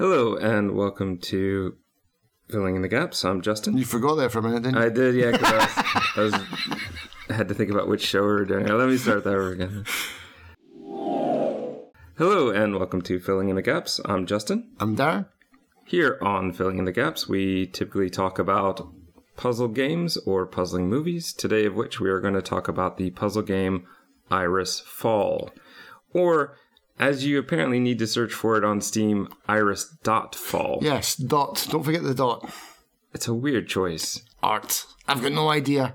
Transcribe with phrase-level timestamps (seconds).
[0.00, 1.76] Hello and welcome to
[2.48, 3.22] Filling in the Gaps.
[3.22, 3.76] I'm Justin.
[3.76, 4.82] You forgot there for a minute, didn't you?
[4.82, 5.72] I did, yeah, because I, was,
[6.16, 6.34] I was
[7.28, 8.66] I had to think about which show we were doing.
[8.66, 9.84] Let me start that over again.
[12.16, 14.00] Hello and welcome to Filling in the Gaps.
[14.06, 14.70] I'm Justin.
[14.80, 15.26] I'm Darren.
[15.84, 18.90] Here on Filling in the Gaps, we typically talk about
[19.36, 21.34] puzzle games or puzzling movies.
[21.34, 23.86] Today, of which we are going to talk about the puzzle game
[24.30, 25.50] Iris Fall,
[26.14, 26.56] or
[27.00, 30.78] as you apparently need to search for it on Steam, Iris Dot Fall.
[30.82, 31.66] Yes, dot.
[31.70, 32.48] Don't forget the dot.
[33.14, 34.22] It's a weird choice.
[34.42, 34.84] Art.
[35.08, 35.94] I've got no idea.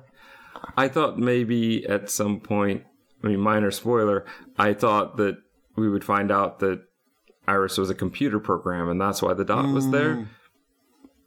[0.76, 2.84] I thought maybe at some point,
[3.24, 4.26] I mean, minor spoiler,
[4.58, 5.38] I thought that
[5.76, 6.82] we would find out that
[7.48, 10.16] Iris was a computer program and that's why the dot was there.
[10.16, 10.24] Hmm.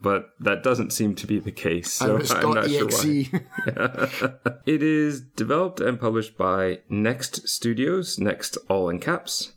[0.01, 1.93] But that doesn't seem to be the case.
[1.93, 4.53] So Iris I'm not sure why.
[4.67, 9.53] It is developed and published by Next Studios, Next all in caps.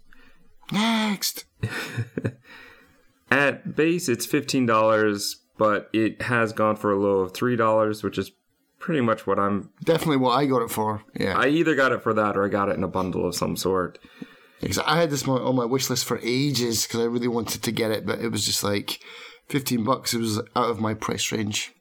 [0.71, 1.45] Next.
[3.31, 8.32] At base, it's $15, but it has gone for a low of $3, which is
[8.79, 9.70] pretty much what I'm.
[9.84, 11.04] Definitely what I got it for.
[11.15, 11.37] Yeah.
[11.37, 13.55] I either got it for that or I got it in a bundle of some
[13.55, 13.99] sort.
[14.60, 17.71] Because I had this on my wish list for ages because I really wanted to
[17.71, 18.99] get it, but it was just like
[19.49, 20.13] 15 bucks.
[20.13, 21.73] It was out of my price range.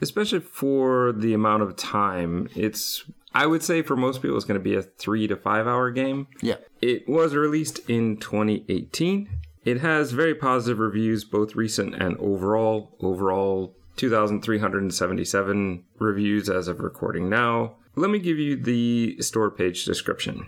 [0.00, 3.04] especially for the amount of time it's
[3.42, 5.90] i would say for most people it's going to be a three to five hour
[5.90, 6.26] game.
[6.42, 6.56] Yeah.
[6.80, 9.28] it was released in 2018
[9.64, 12.96] it has very positive reviews both recent and overall.
[13.00, 17.76] Overall 2377 reviews as of recording now.
[17.94, 20.46] Let me give you the store page description.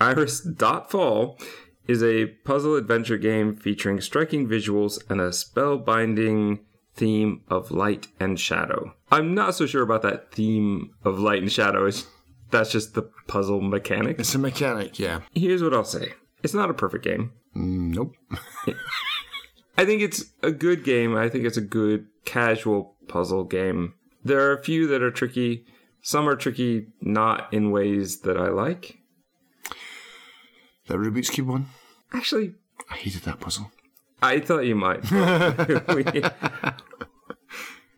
[0.00, 1.38] Iris dot fall
[1.88, 6.58] is a puzzle adventure game featuring striking visuals and a spellbinding
[6.96, 8.94] theme of light and shadow.
[9.10, 11.86] I'm not so sure about that theme of light and shadow.
[11.86, 12.06] It's,
[12.50, 14.18] that's just the puzzle mechanic.
[14.18, 15.20] It's a mechanic, yeah.
[15.34, 17.32] Here's what I'll say it's not a perfect game.
[17.56, 18.14] Mm, nope.
[19.78, 21.16] I think it's a good game.
[21.16, 23.94] I think it's a good casual puzzle game.
[24.24, 25.64] There are a few that are tricky.
[26.02, 28.98] Some are tricky not in ways that I like.
[30.86, 31.66] The Rubik's Cube one.
[32.12, 32.54] Actually,
[32.90, 33.70] I hated that puzzle.
[34.22, 35.02] I thought you might.
[35.10, 36.04] We-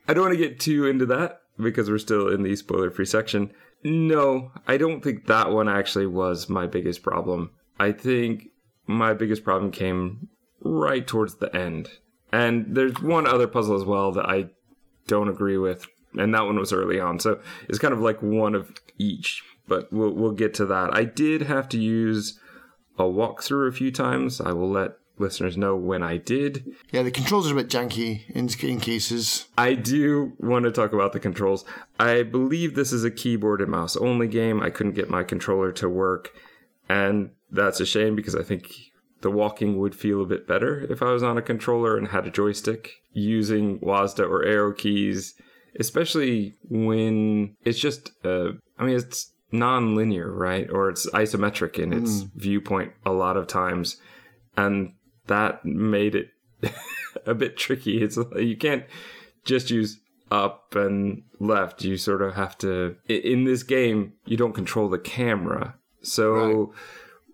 [0.09, 3.05] I don't want to get too into that because we're still in the spoiler free
[3.05, 3.53] section.
[3.85, 7.51] No, I don't think that one actually was my biggest problem.
[7.79, 8.49] I think
[8.87, 10.29] my biggest problem came
[10.63, 11.91] right towards the end.
[12.33, 14.51] And there's one other puzzle as well that I
[15.07, 17.19] don't agree with, and that one was early on.
[17.21, 20.95] So it's kind of like one of each, but we'll we'll get to that.
[20.95, 22.39] I did have to use
[22.99, 24.41] a walkthrough a few times.
[24.41, 26.65] I will let listeners know when I did.
[26.91, 29.47] Yeah, the controls are a bit janky in, in cases.
[29.57, 31.65] I do want to talk about the controls.
[31.99, 34.63] I believe this is a keyboard and mouse only game.
[34.63, 36.33] I couldn't get my controller to work,
[36.89, 38.73] and that's a shame because I think
[39.21, 42.27] the walking would feel a bit better if I was on a controller and had
[42.27, 45.35] a joystick using WASD or arrow keys,
[45.79, 50.69] especially when it's just uh I mean it's non-linear, right?
[50.71, 53.97] Or it's isometric in its viewpoint a lot of times.
[54.57, 54.93] And
[55.29, 56.31] that made it
[57.27, 58.03] a bit tricky.
[58.03, 58.85] It's you can't
[59.45, 60.01] just use
[60.31, 61.85] up and left.
[61.85, 62.97] You sort of have to.
[63.09, 66.73] In this game, you don't control the camera, so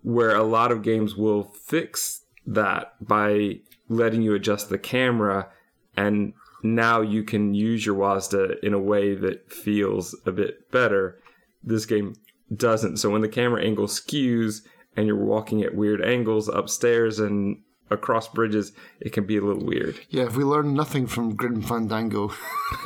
[0.03, 5.49] where a lot of games will fix that by letting you adjust the camera,
[5.97, 11.19] and now you can use your WASDA in a way that feels a bit better.
[11.63, 12.15] This game
[12.55, 12.97] doesn't.
[12.97, 14.61] So when the camera angle skews
[14.95, 19.65] and you're walking at weird angles upstairs and across bridges, it can be a little
[19.65, 19.99] weird.
[20.09, 22.31] Yeah, if we learn nothing from Grim Fandango.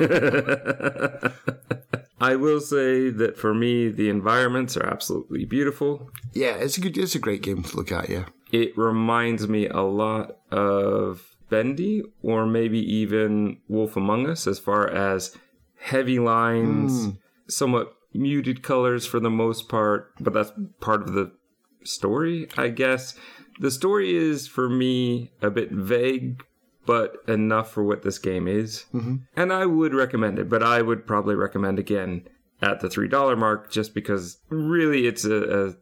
[2.20, 6.10] I will say that for me, the environments are absolutely beautiful.
[6.34, 8.10] yeah, it's a good, it's a great game to look at.
[8.10, 8.26] Yeah.
[8.52, 14.88] It reminds me a lot of Bendy or maybe even Wolf Among Us as far
[14.88, 15.36] as
[15.78, 17.10] heavy lines, hmm.
[17.48, 21.32] somewhat muted colors for the most part, but that's part of the
[21.84, 23.14] story, I guess.
[23.60, 26.42] The story is for me a bit vague,
[26.86, 28.86] but enough for what this game is.
[28.94, 29.16] Mm-hmm.
[29.36, 32.26] And I would recommend it, but I would probably recommend again
[32.62, 35.74] at the $3 mark just because really it's a, a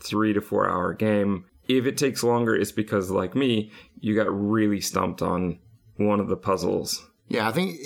[0.00, 1.46] three to four hour game.
[1.66, 5.58] If it takes longer, it's because, like me, you got really stumped on
[5.96, 7.04] one of the puzzles.
[7.26, 7.78] Yeah, I think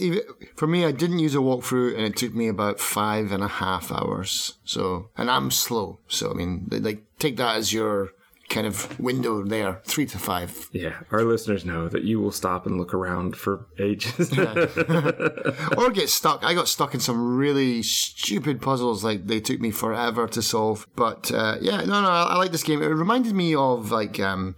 [0.57, 3.49] for me, I didn't use a walkthrough, and it took me about five and a
[3.49, 4.59] half hours.
[4.65, 8.11] So, and I'm slow, so I mean, like take that as your
[8.49, 10.69] kind of window there, three to five.
[10.73, 14.33] Yeah, our listeners know that you will stop and look around for ages.
[15.77, 16.43] or get stuck.
[16.45, 19.05] I got stuck in some really stupid puzzles.
[19.05, 20.87] Like they took me forever to solve.
[20.97, 22.83] But uh, yeah, no, no, I, I like this game.
[22.83, 24.57] It reminded me of like um,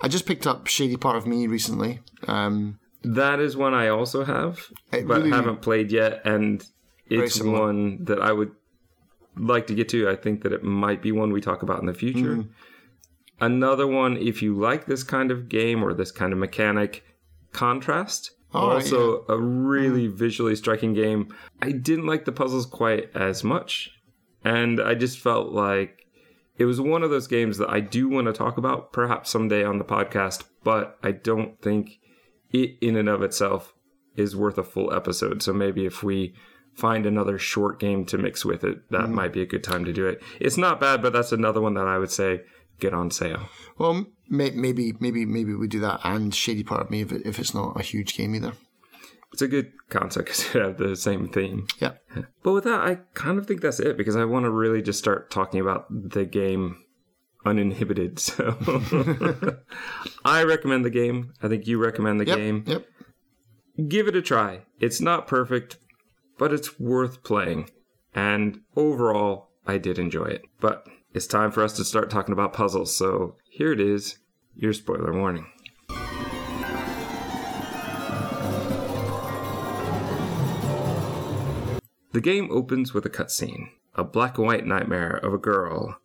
[0.00, 2.00] I just picked up Shady Part of Me recently.
[2.26, 6.64] Um, That is one I also have, but really- haven't played yet, and
[7.06, 8.50] it's one that I would
[9.36, 10.08] like to get to.
[10.08, 12.36] I think that it might be one we talk about in the future.
[12.36, 12.48] Mm.
[13.42, 17.04] Another one, if you like this kind of game or this kind of mechanic,
[17.52, 18.32] Contrast.
[18.54, 21.34] Oh, also, a really visually striking game.
[21.62, 23.90] I didn't like the puzzles quite as much,
[24.44, 26.06] and I just felt like
[26.58, 29.64] it was one of those games that I do want to talk about perhaps someday
[29.64, 31.98] on the podcast, but I don't think
[32.50, 33.72] it in and of itself
[34.16, 35.42] is worth a full episode.
[35.42, 36.34] So maybe if we
[36.74, 39.14] find another short game to mix with it, that hmm.
[39.14, 40.22] might be a good time to do it.
[40.40, 42.42] It's not bad, but that's another one that I would say
[42.82, 43.48] get on sale.
[43.78, 47.22] well, may, maybe maybe maybe we do that and Shady Part of Me if, it,
[47.24, 48.52] if it's not a huge game either.
[49.32, 51.66] It's a good concept because it have the same theme.
[51.80, 51.92] Yeah.
[52.42, 54.98] But with that, I kind of think that's it because I want to really just
[54.98, 56.76] start talking about the game
[57.46, 58.20] uninhibited.
[58.28, 59.56] So
[60.24, 61.32] I recommend the game.
[61.42, 62.36] I think you recommend the Yep.
[62.36, 62.64] game.
[62.66, 62.86] Yep.
[63.88, 64.60] Give it a try.
[64.80, 65.78] It's not perfect,
[66.38, 67.70] but it's worth playing.
[68.14, 70.42] And overall, I did enjoy it.
[70.60, 72.94] But it's time for us to start talking about puzzles.
[72.94, 74.18] So here it is
[74.54, 75.46] your spoiler warning.
[82.12, 85.98] The game opens with a cutscene, a black and white nightmare of a girl.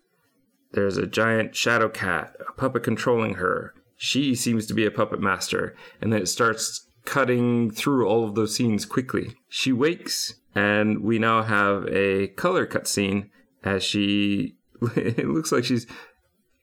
[0.71, 3.73] There's a giant shadow cat, a puppet controlling her.
[3.97, 8.35] She seems to be a puppet master, and then it starts cutting through all of
[8.35, 9.35] those scenes quickly.
[9.49, 13.29] She wakes, and we now have a color cutscene
[13.63, 14.56] as she.
[14.95, 15.87] It looks like she's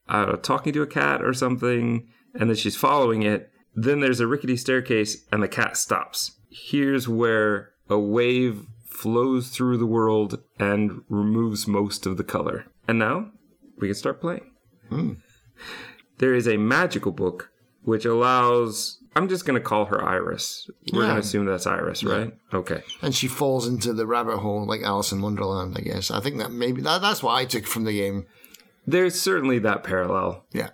[0.09, 3.51] I don't know, talking to a cat or something, and then she's following it.
[3.75, 6.33] Then there's a rickety staircase, and the cat stops.
[6.51, 12.67] Here's where a wave flows through the world and removes most of the color.
[12.87, 13.31] And now
[13.79, 14.53] we can start playing.
[14.89, 15.15] Hmm.
[16.19, 17.51] There is a magical book
[17.83, 19.01] which allows.
[19.17, 20.69] I'm just going to call her Iris.
[20.93, 21.07] We're Yeah.
[21.09, 22.33] going to assume that's Iris, right?
[22.53, 22.83] Okay.
[23.01, 25.77] And she falls into the rabbit hole like Alice in Wonderland.
[25.79, 26.11] I guess.
[26.11, 28.27] I think that maybe that, that's what I took from the game.
[28.87, 30.45] There's certainly that parallel.
[30.53, 30.71] Yeah.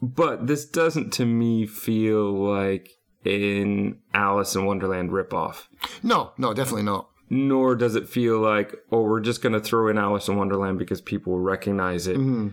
[0.00, 2.90] But this doesn't to me feel like
[3.24, 5.64] an Alice in Wonderland ripoff.
[6.02, 7.08] No, no, definitely not.
[7.30, 10.78] Nor does it feel like, oh, we're just going to throw in Alice in Wonderland
[10.78, 12.16] because people will recognize it.
[12.16, 12.48] Mm-hmm.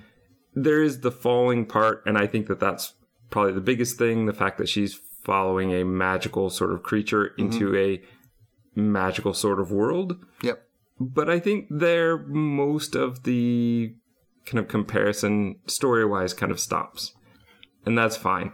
[0.56, 2.94] There is the falling part, and I think that that's
[3.30, 5.00] probably the biggest thing the fact that she's
[5.30, 7.42] following a magical sort of creature mm-hmm.
[7.44, 8.02] into a
[8.74, 10.18] magical sort of world.
[10.42, 10.60] Yep.
[11.00, 13.94] But I think there, most of the
[14.48, 17.14] kind of comparison story wise kind of stops.
[17.86, 18.52] And that's fine.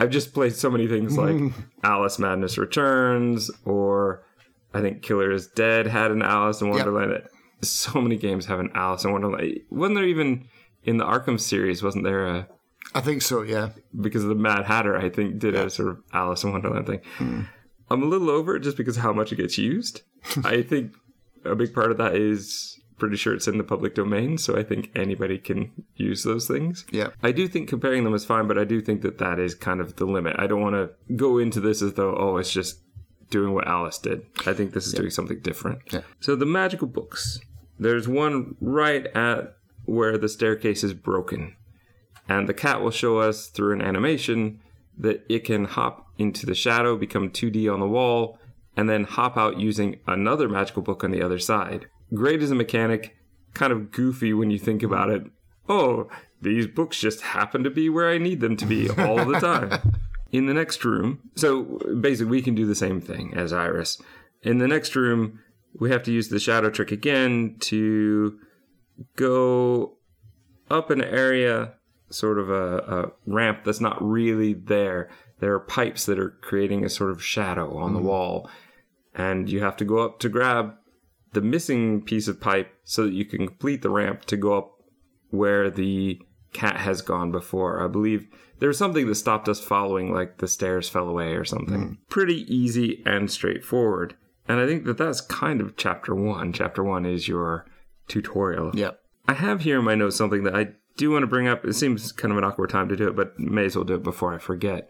[0.00, 1.52] I've just played so many things like
[1.84, 4.26] Alice Madness Returns, or
[4.74, 7.22] I think Killer is Dead had an Alice in Wonderland.
[7.62, 9.60] So many games have an Alice in Wonderland.
[9.70, 10.48] Wasn't there even
[10.82, 12.48] in the Arkham series, wasn't there a
[12.96, 13.42] I think so.
[13.42, 13.70] Yeah.
[14.00, 17.00] because of the Mad Hatter, I think, did a sort of Alice in Wonderland thing.
[17.18, 17.42] Hmm.
[17.90, 20.02] I'm a little over it just because of how much it gets used.
[20.44, 20.92] I think
[21.44, 24.62] a big part of that is pretty sure it's in the public domain, so I
[24.62, 26.84] think anybody can use those things.
[26.90, 27.08] Yeah.
[27.22, 29.80] I do think comparing them is fine, but I do think that that is kind
[29.80, 30.36] of the limit.
[30.38, 32.80] I don't want to go into this as though, oh, it's just
[33.30, 34.22] doing what Alice did.
[34.46, 35.80] I think this is doing something different.
[35.92, 36.00] Yeah.
[36.20, 37.38] So the magical books.
[37.78, 39.54] There's one right at
[39.84, 41.54] where the staircase is broken.
[42.28, 44.60] And the cat will show us through an animation
[44.98, 48.38] that it can hop into the shadow, become 2D on the wall,
[48.76, 51.86] and then hop out using another magical book on the other side.
[52.14, 53.16] Great as a mechanic,
[53.54, 55.22] kind of goofy when you think about it.
[55.68, 56.08] Oh,
[56.40, 59.92] these books just happen to be where I need them to be all the time.
[60.32, 61.62] In the next room, so
[62.00, 64.02] basically we can do the same thing as Iris.
[64.42, 65.38] In the next room,
[65.78, 68.38] we have to use the shadow trick again to
[69.14, 69.98] go
[70.68, 71.74] up an area,
[72.10, 75.10] sort of a, a ramp that's not really there.
[75.40, 78.08] There are pipes that are creating a sort of shadow on the mm-hmm.
[78.08, 78.50] wall,
[79.14, 80.74] and you have to go up to grab
[81.32, 84.72] the missing piece of pipe so that you can complete the ramp to go up
[85.30, 86.18] where the
[86.52, 87.84] cat has gone before.
[87.84, 88.26] I believe
[88.58, 91.80] there was something that stopped us following, like the stairs fell away or something.
[91.80, 91.98] Mm.
[92.08, 94.16] Pretty easy and straightforward.
[94.48, 96.52] And I think that that's kind of chapter one.
[96.52, 97.66] Chapter one is your
[98.08, 98.70] tutorial.
[98.74, 98.98] Yep.
[99.28, 101.64] I have here in my notes something that I do want to bring up.
[101.64, 103.94] It seems kind of an awkward time to do it, but may as well do
[103.94, 104.88] it before I forget.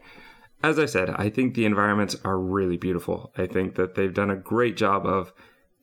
[0.63, 3.31] As I said, I think the environments are really beautiful.
[3.37, 5.31] I think that they've done a great job of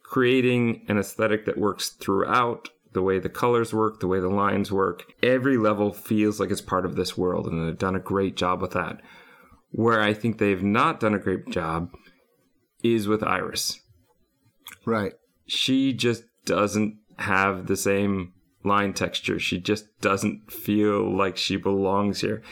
[0.03, 4.73] creating an aesthetic that works throughout the way the colors work, the way the lines
[4.73, 5.05] work.
[5.23, 8.61] Every level feels like it's part of this world, and they've done a great job
[8.63, 9.01] with that.
[9.71, 11.91] Where I think they've not done a great job
[12.83, 13.81] is with Iris
[14.85, 15.15] Right.
[15.47, 18.33] she just doesn't have the same
[18.65, 19.39] line texture.
[19.39, 22.43] She just doesn't feel like she belongs here.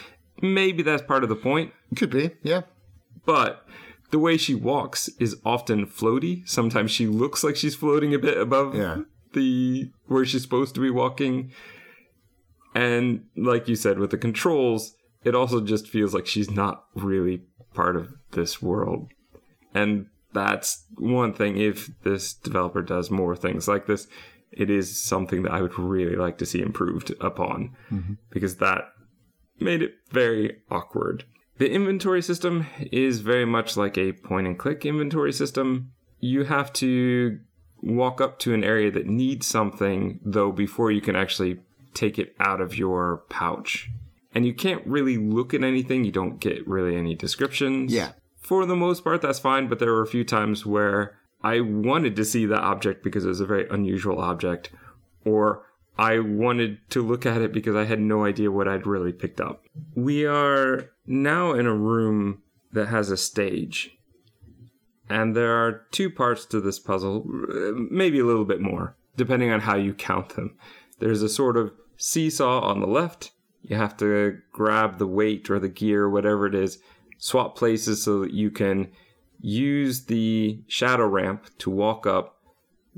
[0.40, 2.62] maybe that's part of the point, Could be, yeah.
[3.26, 3.64] but
[4.10, 6.46] the way she walks is often floaty.
[6.48, 9.02] Sometimes she looks like she's floating a bit above Yeah.
[9.32, 11.50] the where she's supposed to be walking.
[12.74, 17.42] And like you said with the controls, it also just feels like she's not really
[17.74, 19.08] part of this world.
[19.74, 24.06] And that's one thing if this developer does more things like this,
[24.52, 28.14] it is something that I would really like to see improved upon mm-hmm.
[28.30, 28.92] because that
[29.58, 31.24] made it very awkward.
[31.58, 35.92] The inventory system is very much like a point and click inventory system.
[36.18, 37.38] You have to
[37.82, 41.60] walk up to an area that needs something, though, before you can actually
[41.94, 43.90] take it out of your pouch.
[44.34, 47.92] And you can't really look at anything, you don't get really any descriptions.
[47.92, 48.12] Yeah.
[48.38, 52.16] For the most part, that's fine, but there were a few times where I wanted
[52.16, 54.70] to see the object because it was a very unusual object,
[55.24, 55.64] or
[55.98, 59.40] I wanted to look at it because I had no idea what I'd really picked
[59.40, 59.64] up.
[59.94, 63.96] We are now in a room that has a stage.
[65.08, 69.60] And there are two parts to this puzzle, maybe a little bit more, depending on
[69.60, 70.56] how you count them.
[71.00, 73.32] There's a sort of seesaw on the left.
[73.62, 76.78] You have to grab the weight or the gear, whatever it is,
[77.18, 78.90] swap places so that you can
[79.42, 82.38] use the shadow ramp to walk up,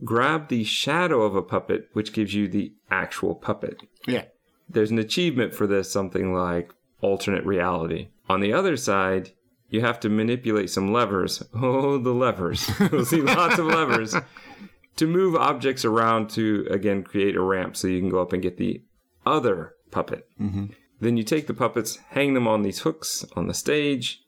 [0.04, 4.24] grab the shadow of a puppet, which gives you the actual puppet Yeah.
[4.68, 8.08] there's an achievement for this, something like alternate reality.
[8.28, 9.32] On the other side,
[9.68, 11.42] you have to manipulate some levers.
[11.54, 12.70] Oh, the levers.
[12.92, 14.14] You'll see lots of levers
[14.96, 18.42] to move objects around to, again, create a ramp so you can go up and
[18.42, 18.82] get the
[19.26, 20.28] other puppet.
[20.40, 20.66] Mm-hmm.
[21.00, 24.22] Then you take the puppets, hang them on these hooks on the stage,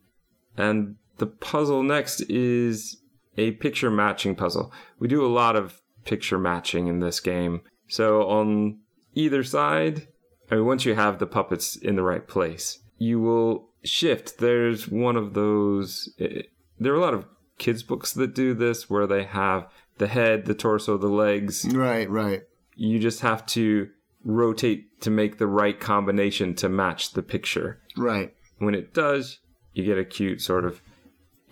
[0.57, 2.99] and the puzzle next is
[3.37, 4.73] a picture matching puzzle.
[4.99, 7.63] We do a lot of picture matching in this game.
[7.89, 8.79] So on
[9.15, 10.09] either side,
[10.51, 14.39] I mean, once you have the puppets in the right place, you will shift.
[14.39, 16.09] There's one of those.
[16.19, 16.43] eh,
[16.79, 17.27] There are a lot of
[17.59, 19.69] kids' books that do this where they have
[19.99, 21.67] the head, the torso, the legs.
[21.75, 22.43] Right, right.
[22.75, 23.89] You just have to
[24.25, 27.81] rotate to make the right combination to match the picture.
[27.97, 28.35] Right.
[28.59, 29.39] When it does,
[29.73, 30.81] you get a cute sort of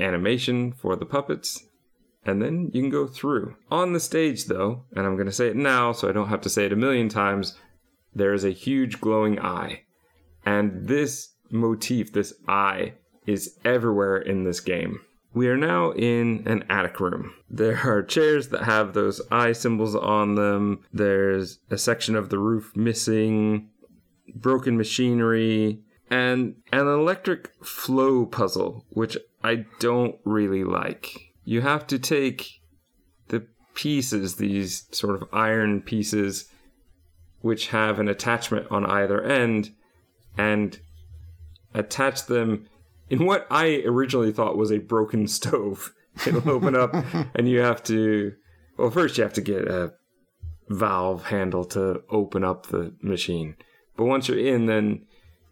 [0.00, 1.64] animation for the puppets,
[2.24, 3.56] and then you can go through.
[3.70, 6.40] On the stage, though, and I'm going to say it now so I don't have
[6.42, 7.56] to say it a million times,
[8.14, 9.82] there is a huge glowing eye.
[10.46, 12.94] And this motif, this eye,
[13.26, 15.00] is everywhere in this game.
[15.32, 17.34] We are now in an attic room.
[17.50, 20.84] There are chairs that have those eye symbols on them.
[20.92, 23.68] There's a section of the roof missing,
[24.32, 31.34] broken machinery, and an electric flow puzzle, which I don't really like.
[31.44, 32.62] You have to take
[33.28, 36.46] the pieces, these sort of iron pieces,
[37.42, 39.74] which have an attachment on either end,
[40.38, 40.80] and
[41.74, 42.66] attach them
[43.10, 45.92] in what I originally thought was a broken stove.
[46.26, 46.94] It'll open up,
[47.34, 48.32] and you have to.
[48.78, 49.92] Well, first you have to get a
[50.70, 53.56] valve handle to open up the machine.
[53.94, 55.04] But once you're in, then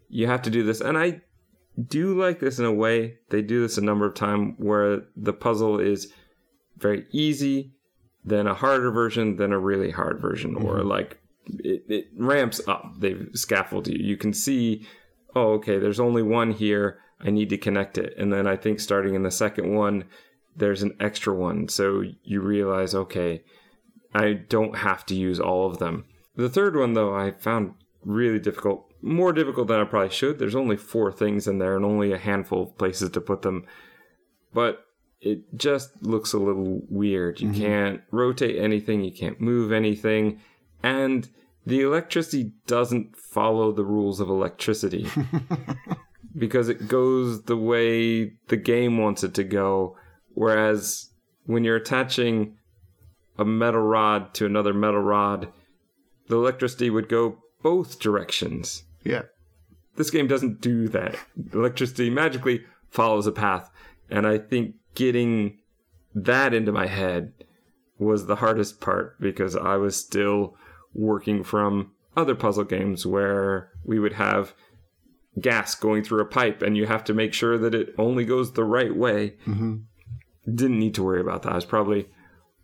[0.09, 0.81] you have to do this.
[0.81, 1.21] And I
[1.81, 3.17] do like this in a way.
[3.29, 6.11] They do this a number of times where the puzzle is
[6.77, 7.73] very easy,
[8.23, 10.87] then a harder version, then a really hard version, or mm-hmm.
[10.87, 12.93] like it, it ramps up.
[12.99, 14.05] They've scaffolded you.
[14.05, 14.87] You can see,
[15.35, 16.99] oh, okay, there's only one here.
[17.19, 18.13] I need to connect it.
[18.17, 20.05] And then I think starting in the second one,
[20.55, 21.69] there's an extra one.
[21.69, 23.43] So you realize, okay,
[24.13, 26.05] I don't have to use all of them.
[26.35, 28.92] The third one, though, I found really difficult.
[29.05, 30.39] More difficult than I probably should.
[30.39, 33.65] There's only four things in there and only a handful of places to put them.
[34.53, 34.85] But
[35.19, 37.41] it just looks a little weird.
[37.41, 37.61] You mm-hmm.
[37.61, 40.39] can't rotate anything, you can't move anything.
[40.81, 41.27] And
[41.65, 45.07] the electricity doesn't follow the rules of electricity
[46.37, 49.97] because it goes the way the game wants it to go.
[50.33, 51.09] Whereas
[51.45, 52.57] when you're attaching
[53.37, 55.51] a metal rod to another metal rod,
[56.27, 58.83] the electricity would go both directions.
[59.03, 59.23] Yeah.
[59.95, 61.15] This game doesn't do that.
[61.53, 63.69] Electricity magically follows a path.
[64.09, 65.59] And I think getting
[66.15, 67.33] that into my head
[67.97, 70.55] was the hardest part because I was still
[70.93, 74.53] working from other puzzle games where we would have
[75.39, 78.53] gas going through a pipe and you have to make sure that it only goes
[78.53, 79.35] the right way.
[79.47, 79.77] Mm-hmm.
[80.53, 81.53] Didn't need to worry about that.
[81.53, 82.07] I was probably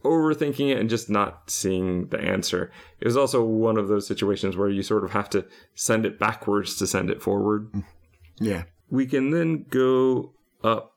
[0.04, 2.72] overthinking it and just not seeing the answer.
[3.00, 6.20] It was also one of those situations where you sort of have to send it
[6.20, 7.72] backwards to send it forward.
[8.40, 8.64] Yeah.
[8.90, 10.94] We can then go up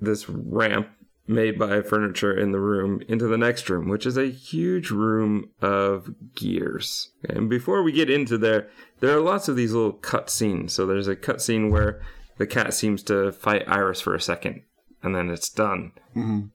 [0.00, 0.88] this ramp
[1.28, 5.50] made by furniture in the room into the next room, which is a huge room
[5.60, 7.10] of gears.
[7.28, 8.68] And before we get into there,
[9.00, 10.72] there are lots of these little cut scenes.
[10.72, 12.00] So there's a cut scene where
[12.38, 14.62] the cat seems to fight Iris for a second,
[15.02, 15.92] and then it's done.
[16.14, 16.46] Mm-hmm.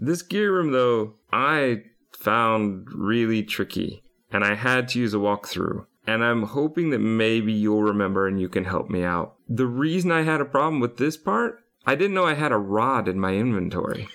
[0.00, 1.82] This gear room, though, I
[2.18, 4.02] found really tricky,
[4.32, 5.86] and I had to use a walkthrough.
[6.06, 9.34] And I'm hoping that maybe you'll remember and you can help me out.
[9.48, 12.56] The reason I had a problem with this part, I didn't know I had a
[12.56, 14.08] rod in my inventory.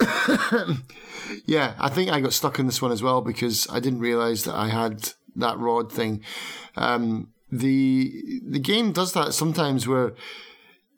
[1.44, 4.44] Yeah, I think I got stuck in this one as well because I didn't realize
[4.44, 6.22] that I had that rod thing.
[6.76, 10.14] Um, the the game does that sometimes where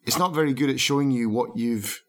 [0.04, 2.02] it's not very good at showing you what you've.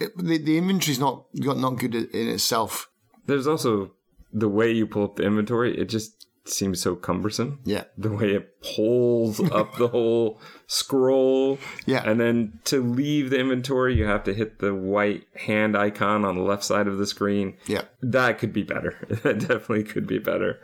[0.00, 2.90] It, the the inventory's not got not good in itself.
[3.26, 3.92] There's also
[4.32, 7.60] the way you pull up the inventory, it just seems so cumbersome.
[7.64, 11.58] Yeah, The way it pulls up the whole scroll.
[11.86, 12.02] Yeah.
[12.04, 16.36] And then to leave the inventory, you have to hit the white hand icon on
[16.36, 17.56] the left side of the screen.
[17.66, 18.96] yeah, That could be better.
[19.22, 20.60] that definitely could be better.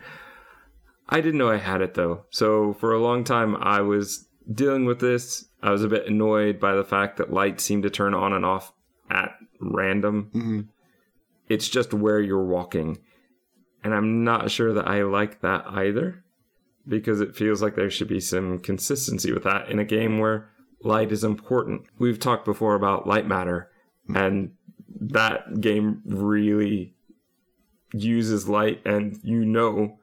[1.08, 2.24] I didn't know I had it though.
[2.30, 5.46] So for a long time, I was dealing with this.
[5.62, 8.44] I was a bit annoyed by the fact that lights seem to turn on and
[8.44, 8.72] off
[9.10, 10.30] at random.
[10.32, 10.60] hmm
[11.48, 12.98] It's just where you're walking.
[13.84, 16.24] And I'm not sure that I like that either
[16.88, 20.50] because it feels like there should be some consistency with that in a game where
[20.82, 21.82] light is important.
[21.98, 23.66] We've talked before about Lightmatter,
[24.14, 24.52] and
[25.00, 26.94] that game really
[27.92, 29.98] uses light, and you know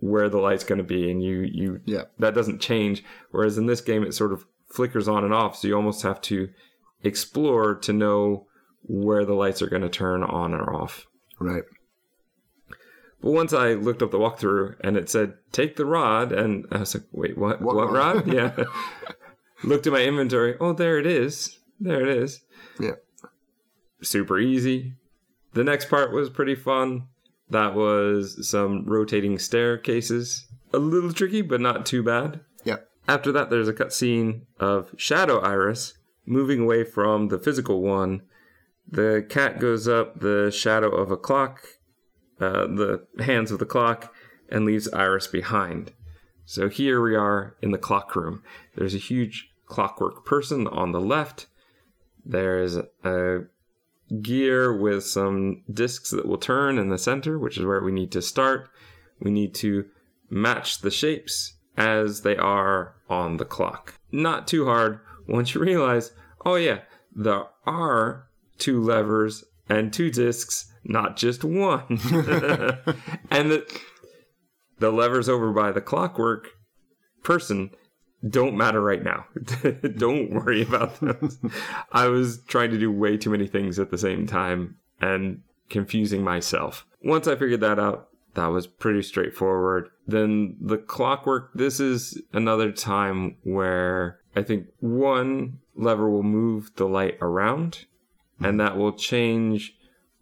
[0.00, 3.04] where the light's going to be, and you you yeah, that doesn't change.
[3.30, 6.20] Whereas in this game, it sort of flickers on and off, so you almost have
[6.22, 6.50] to
[7.02, 8.46] explore to know
[8.82, 11.06] where the lights are going to turn on or off.
[11.38, 11.64] right.
[13.20, 16.78] But once I looked up the walkthrough and it said take the rod, and I
[16.78, 17.60] was like, wait, what?
[17.60, 18.32] What What, rod?" rod?
[18.32, 18.64] yeah.
[19.64, 20.54] Looked at my inventory.
[20.60, 21.58] Oh, there it is.
[21.80, 22.40] There it is.
[22.78, 22.92] Yeah,
[24.02, 24.94] Super easy.
[25.54, 27.08] The next part was pretty fun.
[27.50, 30.46] That was some rotating staircases.
[30.72, 32.40] A little tricky, but not too bad.
[32.64, 32.76] yeah,
[33.08, 35.94] After that, there's a cutscene of Shadow Iris
[36.28, 38.22] moving away from the physical one.
[38.86, 41.62] The cat goes up the shadow of a clock,
[42.40, 44.14] uh, the hands of the clock,
[44.48, 45.92] and leaves Iris behind.
[46.44, 48.42] So here we are in the clock room.
[48.74, 51.46] There's a huge clockwork person on the left.
[52.24, 53.40] There's a
[54.22, 58.12] gear with some discs that will turn in the center, which is where we need
[58.12, 58.70] to start.
[59.20, 59.86] We need to
[60.30, 63.94] match the shapes as they are on the clock.
[64.10, 66.12] Not too hard once you realize,
[66.44, 66.80] oh yeah,
[67.14, 71.84] there are two levers and two discs, not just one.
[73.30, 73.80] and the,
[74.78, 76.48] the levers over by the clockwork
[77.22, 77.70] person
[78.28, 79.26] don't matter right now.
[79.96, 81.38] don't worry about those.
[81.92, 86.24] I was trying to do way too many things at the same time and confusing
[86.24, 86.84] myself.
[87.02, 89.88] Once I figured that out, that was pretty straightforward.
[90.06, 96.86] Then the clockwork, this is another time where I think one lever will move the
[96.86, 97.86] light around
[98.40, 99.76] and that will change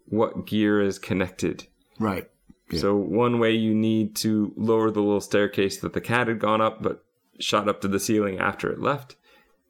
[0.07, 1.67] what gear is connected.
[1.99, 2.29] right.
[2.69, 2.79] Yeah.
[2.79, 6.59] So one way you need to lower the little staircase that the cat had gone
[6.59, 7.05] up but
[7.39, 9.15] shot up to the ceiling after it left.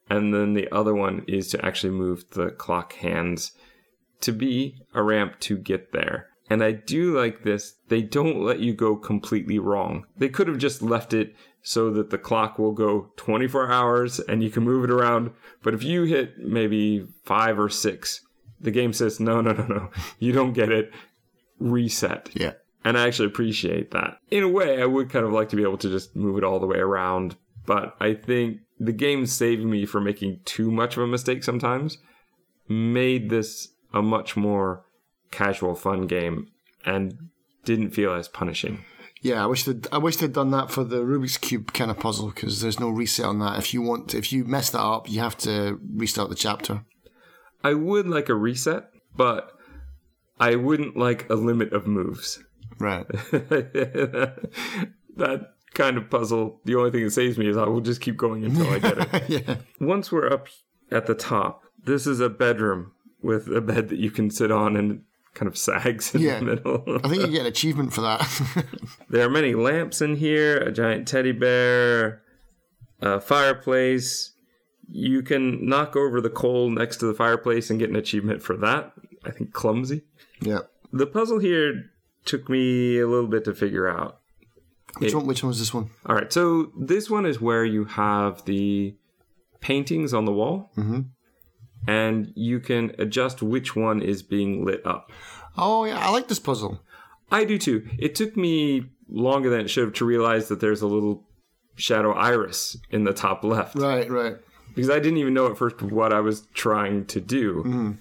[0.09, 3.51] And then the other one is to actually move the clock hands
[4.21, 6.29] to be a ramp to get there.
[6.49, 7.75] And I do like this.
[7.89, 10.05] They don't let you go completely wrong.
[10.17, 14.41] They could have just left it so that the clock will go 24 hours and
[14.41, 15.31] you can move it around.
[15.61, 18.21] But if you hit maybe five or six,
[18.61, 20.91] the game says, no, no, no, no, you don't get it.
[21.59, 22.29] Reset.
[22.33, 22.53] Yeah,
[22.85, 24.19] And I actually appreciate that.
[24.31, 26.43] In a way, I would kind of like to be able to just move it
[26.43, 30.95] all the way around, but I think the game saving me from making too much
[30.95, 31.97] of a mistake sometimes
[32.69, 34.85] made this a much more
[35.31, 36.49] casual, fun game
[36.85, 37.29] and
[37.65, 38.83] didn't feel as punishing.
[39.21, 39.43] yeah.
[39.43, 42.27] I wish they'd, I wish they'd done that for the Rubik's cube kind of puzzle
[42.29, 43.59] because there's no reset on that.
[43.59, 46.85] If you want, if you mess that up, you have to restart the chapter.
[47.63, 49.51] I would like a reset, but
[50.39, 52.43] I wouldn't like a limit of moves.
[52.79, 53.07] Right.
[55.17, 58.17] that kind of puzzle, the only thing that saves me is I will just keep
[58.17, 59.29] going until I get it.
[59.47, 59.55] yeah.
[59.79, 60.47] Once we're up
[60.91, 64.75] at the top, this is a bedroom with a bed that you can sit on
[64.75, 65.03] and
[65.37, 66.39] kind of sags in Yeah.
[66.39, 66.83] the middle.
[67.03, 68.21] I think you get an achievement for that.
[69.09, 72.21] there are many lamps in here, a giant teddy bear,
[73.01, 74.31] a fireplace.
[74.89, 78.55] You can knock over the coal next to the fireplace and get an achievement for
[78.57, 78.93] that.
[79.25, 80.01] I think clumsy.
[80.41, 80.59] yeah.
[80.93, 81.91] The puzzle here
[82.23, 84.19] took me a little bit to figure out.
[84.99, 85.27] Which It- one?
[85.27, 85.89] Which one was this one?
[86.05, 88.95] All right, so this one is where you have the
[89.59, 91.01] paintings on the wall, Mm-hmm.
[91.85, 95.11] And you can adjust which one is being lit up.
[95.57, 96.79] Oh yeah, I like this puzzle.
[97.31, 97.87] I do too.
[97.97, 101.23] It took me longer than it should have to realize that there's a little
[101.75, 104.35] shadow iris in the top left Right, right.
[104.73, 107.57] because I didn't even know at first what I was trying to do.
[107.57, 107.91] Mm-hmm.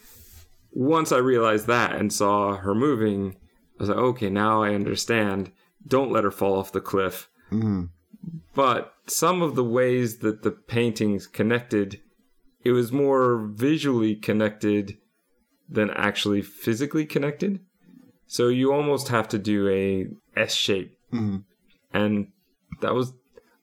[0.72, 3.36] Once I realized that and saw her moving,
[3.78, 5.50] I was like, okay, now I understand.
[5.86, 7.28] Don't let her fall off the cliff.
[7.50, 7.84] Mm-hmm.
[8.54, 12.00] But some of the ways that the paintings connected,
[12.66, 14.98] it was more visually connected
[15.68, 17.60] than actually physically connected.
[18.26, 20.06] So you almost have to do a
[20.48, 20.90] S shape.
[21.92, 22.28] And
[22.82, 23.12] that was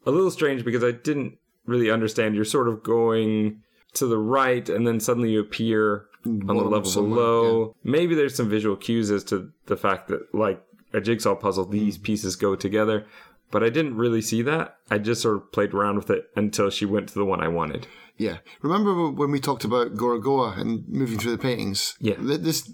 [0.06, 2.36] a little strange because I didn't really understand.
[2.36, 3.62] You're sort of going
[3.94, 7.76] to the right and then suddenly you appear on the level somewhere, below.
[7.84, 10.64] Maybe there's some visual cues as to the fact that, like
[10.94, 12.04] a jigsaw puzzle, these Mm.
[12.04, 13.06] pieces go together.
[13.54, 14.78] But I didn't really see that.
[14.90, 17.50] I just sort of played around with it until she went to the one I
[17.50, 17.86] wanted.
[18.18, 18.38] Yeah.
[18.64, 21.96] Remember when we talked about Gorogoa and moving through the paintings?
[22.00, 22.16] Yeah.
[22.18, 22.68] This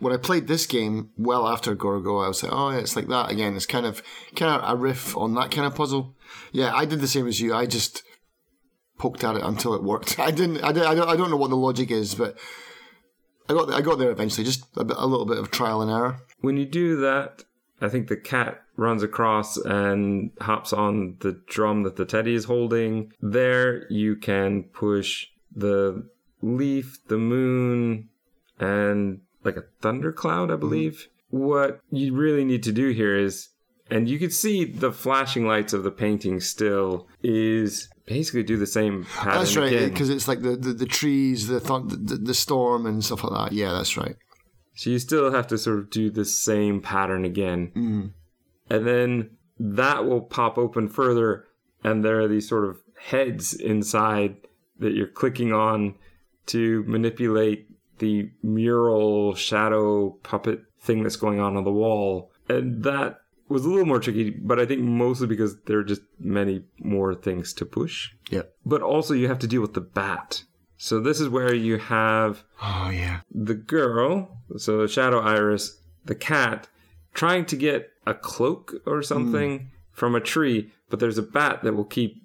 [0.00, 3.06] when I played this game well after Gorogoa, I was like, oh yeah, it's like
[3.06, 3.54] that again.
[3.54, 4.02] It's kind of
[4.34, 6.16] kind of a riff on that kind of puzzle.
[6.50, 7.54] Yeah, I did the same as you.
[7.54, 8.02] I just
[8.98, 10.18] poked at it until it worked.
[10.18, 10.64] I didn't.
[10.64, 11.08] I, did, I don't.
[11.08, 12.36] I don't know what the logic is, but
[13.48, 13.72] I got.
[13.72, 14.44] I got there eventually.
[14.44, 16.22] Just a, bit, a little bit of trial and error.
[16.40, 17.44] When you do that,
[17.80, 22.44] I think the cat runs across and hops on the drum that the teddy is
[22.44, 23.12] holding.
[23.20, 26.08] There, you can push the
[26.42, 28.08] leaf, the moon,
[28.58, 30.60] and like a thundercloud, I mm-hmm.
[30.60, 31.08] believe.
[31.30, 33.48] What you really need to do here is,
[33.90, 38.66] and you can see the flashing lights of the painting still, is basically do the
[38.66, 42.34] same pattern That's right, because it's like the, the, the trees, the, thun- the the
[42.34, 43.54] storm, and stuff like that.
[43.54, 44.16] Yeah, that's right.
[44.78, 47.72] So you still have to sort of do the same pattern again.
[47.74, 48.06] Mm-hmm.
[48.70, 51.46] And then that will pop open further,
[51.82, 54.36] and there are these sort of heads inside
[54.78, 55.96] that you're clicking on
[56.46, 57.66] to manipulate
[57.98, 62.30] the mural shadow puppet thing that's going on on the wall.
[62.48, 66.02] And that was a little more tricky, but I think mostly because there are just
[66.20, 68.10] many more things to push.
[68.30, 68.54] Yep.
[68.64, 70.44] But also, you have to deal with the bat.
[70.78, 73.20] So this is where you have Oh yeah.
[73.30, 76.68] the girl, so the Shadow Iris, the cat,
[77.12, 79.64] trying to get a cloak or something hmm.
[79.92, 82.22] from a tree, but there's a bat that will keep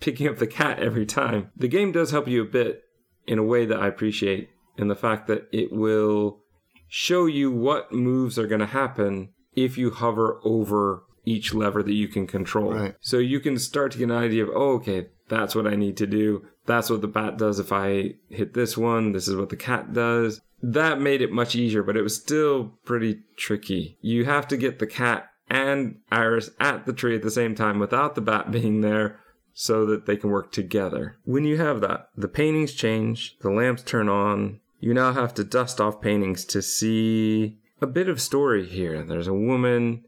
[0.00, 1.50] picking up the cat every time.
[1.56, 2.84] The game does help you a bit
[3.26, 6.40] in a way that I appreciate, in the fact that it will
[6.88, 11.92] show you what moves are going to happen if you hover over each lever that
[11.92, 12.72] you can control.
[12.72, 12.94] Right.
[13.00, 15.96] So you can start to get an idea of, oh, okay, that's what I need
[15.98, 16.44] to do.
[16.66, 19.12] That's what the bat does if I hit this one.
[19.12, 20.40] This is what the cat does.
[20.62, 23.96] That made it much easier, but it was still pretty tricky.
[24.02, 27.78] You have to get the cat and Iris at the tree at the same time
[27.78, 29.20] without the bat being there
[29.54, 31.16] so that they can work together.
[31.24, 34.60] When you have that, the paintings change, the lamps turn on.
[34.80, 39.02] You now have to dust off paintings to see a bit of story here.
[39.02, 40.04] There's a woman,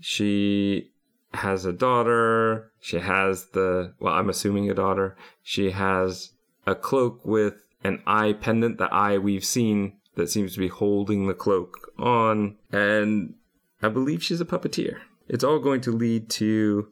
[0.00, 0.92] she
[1.36, 6.30] has a daughter, she has the, well, I'm assuming a daughter, she has
[6.66, 11.26] a cloak with an eye pendant, the eye we've seen that seems to be holding
[11.26, 13.34] the cloak on, and
[13.82, 14.98] I believe she's a puppeteer.
[15.28, 16.88] It's all going to lead to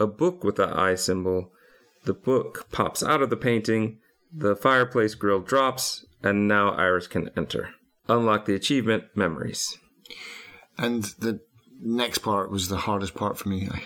[0.00, 1.52] a book with that eye symbol.
[2.04, 3.98] The book pops out of the painting,
[4.32, 7.70] the fireplace grill drops, and now Iris can enter.
[8.08, 9.78] Unlock the achievement Memories.
[10.78, 11.40] And the
[11.80, 13.68] next part was the hardest part for me.
[13.70, 13.82] I,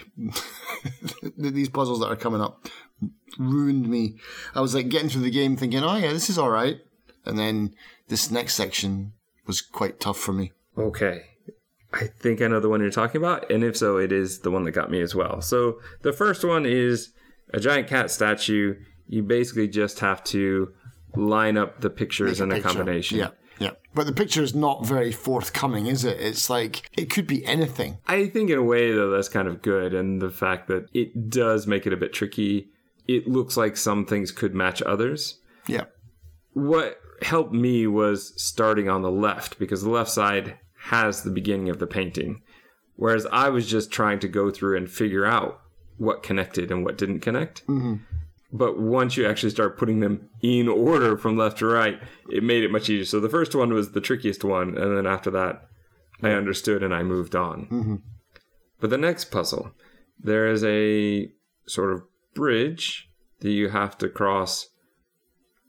[1.37, 2.68] these puzzles that are coming up
[3.38, 4.16] ruined me.
[4.55, 6.81] I was like getting through the game thinking, oh yeah, this is all right.
[7.24, 7.74] And then
[8.09, 9.12] this next section
[9.46, 10.53] was quite tough for me.
[10.76, 11.22] Okay.
[11.92, 14.50] I think I know the one you're talking about, and if so, it is the
[14.50, 15.40] one that got me as well.
[15.42, 17.11] So the first one is
[17.53, 18.76] a giant cat statue.
[19.09, 20.72] You basically just have to
[21.16, 22.68] line up the pictures in a Picture.
[22.68, 23.18] combination.
[23.18, 23.73] Yeah, yeah.
[23.94, 26.18] But the picture is not very forthcoming, is it?
[26.18, 27.99] It's like it could be anything.
[28.09, 31.31] I think in a way though that's kind of good, and the fact that it
[31.31, 32.70] does make it a bit tricky.
[33.07, 35.40] It looks like some things could match others.
[35.66, 35.85] Yeah.
[36.53, 41.68] What helped me was starting on the left because the left side has the beginning
[41.68, 42.42] of the painting,
[42.94, 45.61] whereas I was just trying to go through and figure out
[45.96, 47.66] what connected and what didn't connect.
[47.66, 47.96] Mm-hmm.
[48.52, 52.64] But once you actually start putting them in order from left to right, it made
[52.64, 53.04] it much easier.
[53.04, 55.62] So the first one was the trickiest one, and then after that,
[56.22, 57.66] I understood and I moved on.
[57.66, 57.94] Mm-hmm.
[58.80, 59.72] But the next puzzle,
[60.18, 61.28] there is a
[61.66, 62.02] sort of
[62.34, 63.08] bridge
[63.40, 64.68] that you have to cross,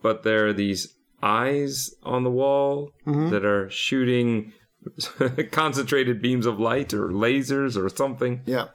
[0.01, 3.29] but there are these eyes on the wall mm-hmm.
[3.29, 4.53] that are shooting
[5.51, 8.69] concentrated beams of light or lasers or something Yeah.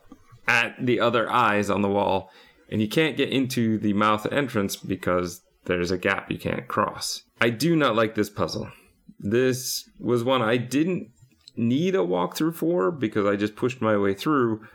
[0.46, 2.30] at the other eyes on the wall.
[2.70, 7.22] And you can't get into the mouth entrance because there's a gap you can't cross.
[7.40, 8.70] I do not like this puzzle.
[9.18, 11.10] This was one I didn't
[11.56, 14.66] need a walkthrough for because I just pushed my way through.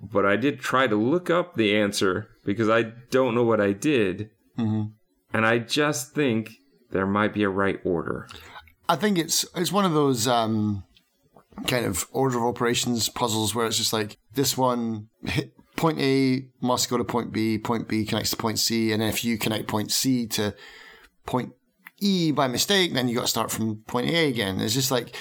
[0.00, 3.72] But I did try to look up the answer because I don't know what I
[3.72, 4.30] did.
[4.58, 4.90] Mm-hmm.
[5.32, 6.52] And I just think
[6.90, 8.28] there might be a right order.
[8.88, 10.84] I think it's it's one of those um,
[11.66, 16.46] kind of order of operations puzzles where it's just like this one hit point A
[16.60, 19.36] must go to point B, point B connects to point C, and then if you
[19.36, 20.54] connect point C to
[21.26, 21.52] point
[21.98, 24.60] E by mistake, then you got to start from point A again.
[24.60, 25.16] It's just like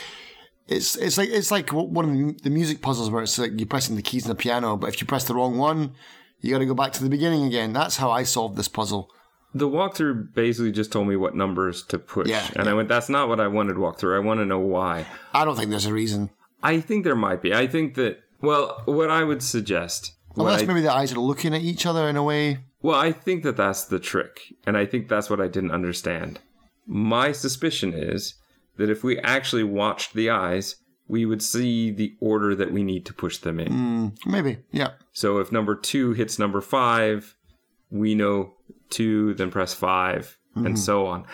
[0.67, 3.95] it's it's like it's like one of the music puzzles where it's like you're pressing
[3.95, 5.95] the keys on the piano, but if you press the wrong one,
[6.41, 7.74] you got to go back to the beginning again.
[7.74, 9.10] That's how I solved this puzzle.
[9.56, 12.30] The walkthrough basically just told me what numbers to push.
[12.30, 12.71] Yeah, and yeah.
[12.71, 14.15] I went, that's not what I wanted walkthrough.
[14.15, 15.08] I want to know why.
[15.34, 16.30] I don't think there's a reason.
[16.63, 17.54] I think there might be.
[17.54, 20.13] I think that, well, what I would suggest.
[20.36, 22.60] Unless I- maybe the eyes are looking at each other in a way.
[22.82, 24.39] Well, I think that that's the trick.
[24.65, 26.39] And I think that's what I didn't understand.
[26.88, 28.36] My suspicion is
[28.78, 33.06] that if we actually watched the eyes, we would see the order that we need
[33.06, 33.67] to push them in.
[33.72, 34.91] Mm, maybe, yeah.
[35.12, 37.36] So if number two hits number five,
[37.91, 38.54] we know
[38.89, 41.26] two, then press 5 and so on.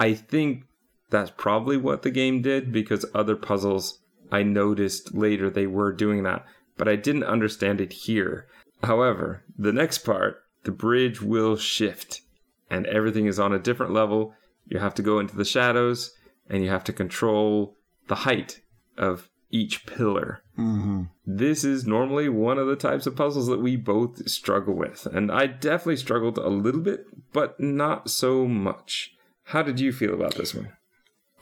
[0.00, 0.64] I think
[1.10, 4.00] that's probably what the game did because other puzzles
[4.32, 6.44] I noticed later they were doing that,
[6.76, 8.46] but I didn't understand it here.
[8.82, 12.22] However, the next part, the bridge will shift
[12.70, 14.34] and everything is on a different level.
[14.66, 16.12] You have to go into the shadows
[16.48, 17.76] and you have to control
[18.08, 18.60] the height
[18.96, 23.74] of each pillar hmm this is normally one of the types of puzzles that we
[23.74, 25.06] both struggle with.
[25.06, 29.12] And I definitely struggled a little bit, but not so much.
[29.44, 30.70] How did you feel about this one?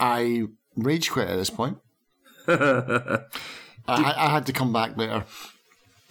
[0.01, 0.45] I
[0.75, 1.79] rage quit at this point.
[3.87, 5.25] I, I had to come back later.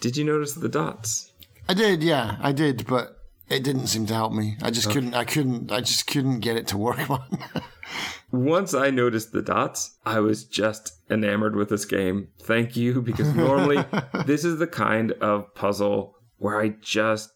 [0.00, 1.32] did you notice the dots?
[1.68, 4.56] I did, yeah, I did, but it didn't seem to help me.
[4.62, 5.14] I just couldn't.
[5.14, 5.70] I couldn't.
[5.70, 7.20] I just couldn't get it to work, man.
[8.30, 12.28] Once I noticed the dots, I was just enamored with this game.
[12.40, 13.84] Thank you, because normally
[14.26, 17.30] this is the kind of puzzle where I just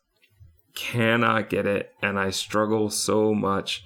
[0.75, 3.85] cannot get it and I struggle so much.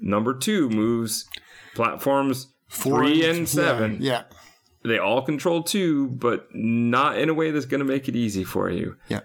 [0.00, 1.28] Number two moves
[1.74, 3.98] platforms three and seven.
[4.00, 4.24] Yeah,
[4.84, 8.42] They all control two, but not in a way that's going to make it easy
[8.44, 8.96] for you.
[9.08, 9.20] yeah,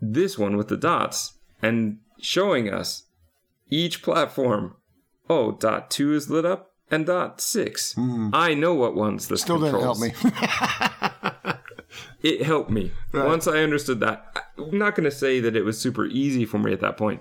[0.00, 3.04] This one with the dots and showing us
[3.70, 4.76] each platform.
[5.28, 7.92] Oh, dot two is lit up and dot six.
[7.94, 8.30] Hmm.
[8.32, 10.12] I know what ones this still didn't help me.
[12.22, 14.44] It helped me once I understood that.
[14.56, 17.20] I'm not going to say that it was super easy for me at that point,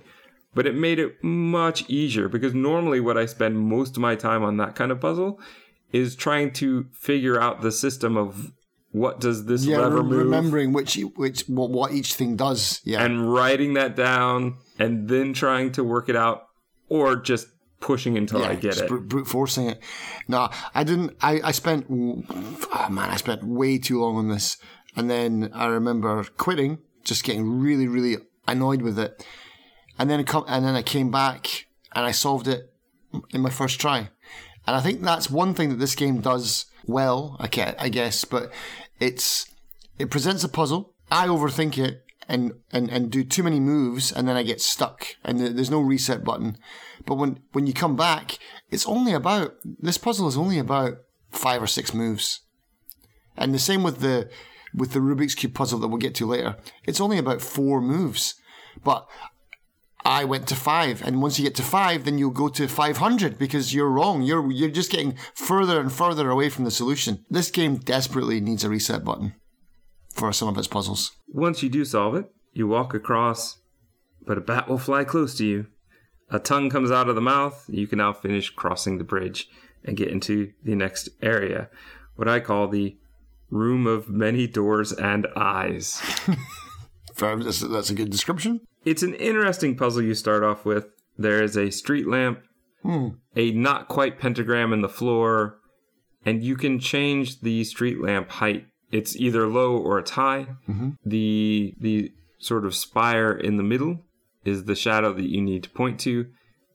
[0.53, 4.43] but it made it much easier because normally what I spend most of my time
[4.43, 5.39] on that kind of puzzle
[5.91, 8.51] is trying to figure out the system of
[8.91, 12.81] what does this yeah, lever move remembering which which what, what each thing does.
[12.83, 16.43] Yeah, and writing that down and then trying to work it out
[16.89, 17.47] or just
[17.79, 18.87] pushing until I get it.
[18.87, 19.81] Brute forcing it.
[20.27, 21.17] No, I didn't.
[21.21, 21.85] I, I spent.
[21.89, 24.57] Oh man, I spent way too long on this,
[24.95, 29.25] and then I remember quitting, just getting really, really annoyed with it,
[29.97, 32.73] and then come, and then I came back and I solved it
[33.31, 34.09] in my first try,
[34.71, 37.35] and I think that's one thing that this game does well.
[37.41, 38.53] I ca- I guess, but
[39.01, 39.45] it's
[39.99, 40.93] it presents a puzzle.
[41.11, 42.05] I overthink it.
[42.29, 45.81] And, and, and do too many moves and then I get stuck and there's no
[45.81, 46.57] reset button.
[47.05, 50.99] But when, when you come back, it's only about, this puzzle is only about
[51.31, 52.39] five or six moves.
[53.35, 54.29] And the same with the,
[54.73, 56.55] with the Rubik's Cube puzzle that we'll get to later.
[56.85, 58.35] It's only about four moves.
[58.81, 59.05] But
[60.03, 61.01] I went to five.
[61.03, 64.21] And once you get to five, then you'll go to 500 because you're wrong.
[64.21, 67.25] You're, you're just getting further and further away from the solution.
[67.29, 69.33] This game desperately needs a reset button
[70.13, 71.11] for some of its puzzles.
[71.27, 73.57] Once you do solve it, you walk across,
[74.25, 75.67] but a bat will fly close to you.
[76.29, 77.65] A tongue comes out of the mouth.
[77.67, 79.47] You can now finish crossing the bridge
[79.83, 81.69] and get into the next area,
[82.15, 82.97] what I call the
[83.49, 86.01] room of many doors and eyes.
[87.17, 88.61] That's, that's a good description.
[88.83, 90.87] It's an interesting puzzle you start off with.
[91.17, 92.41] There is a street lamp,
[92.81, 93.09] hmm.
[93.35, 95.59] a not quite pentagram in the floor,
[96.25, 98.65] and you can change the street lamp height.
[98.91, 100.47] It's either low or it's high.
[100.67, 100.89] Mm-hmm.
[101.05, 103.99] The the sort of spire in the middle
[104.43, 106.27] is the shadow that you need to point to,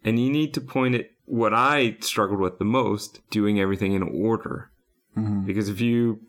[0.05, 1.11] and you need to point it.
[1.25, 4.71] What I struggled with the most, doing everything in order,
[5.17, 5.45] mm-hmm.
[5.45, 6.21] because if you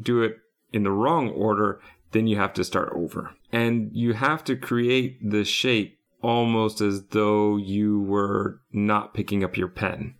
[0.00, 0.36] do it
[0.72, 1.80] in the wrong order,
[2.12, 3.34] then you have to start over.
[3.52, 9.56] And you have to create the shape almost as though you were not picking up
[9.56, 10.14] your pen.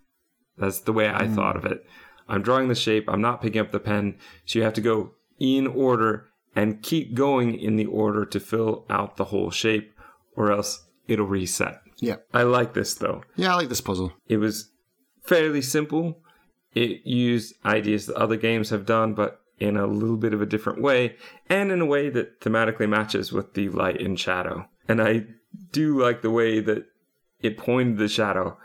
[0.57, 1.35] That's the way I hmm.
[1.35, 1.85] thought of it.
[2.29, 5.13] I'm drawing the shape, I'm not picking up the pen, so you have to go
[5.39, 9.95] in order and keep going in the order to fill out the whole shape,
[10.37, 12.17] or else it'll reset Yeah.
[12.35, 13.23] I like this though.
[13.37, 14.13] Yeah, I like this puzzle.
[14.27, 14.71] It was
[15.23, 16.21] fairly simple.
[16.75, 20.47] It used ideas that other games have done, but in a little bit of a
[20.47, 21.17] different way,
[21.49, 24.69] and in a way that thematically matches with the light and shadow.
[24.87, 25.27] And I
[25.73, 26.87] do like the way that
[27.41, 28.57] it pointed the shadow.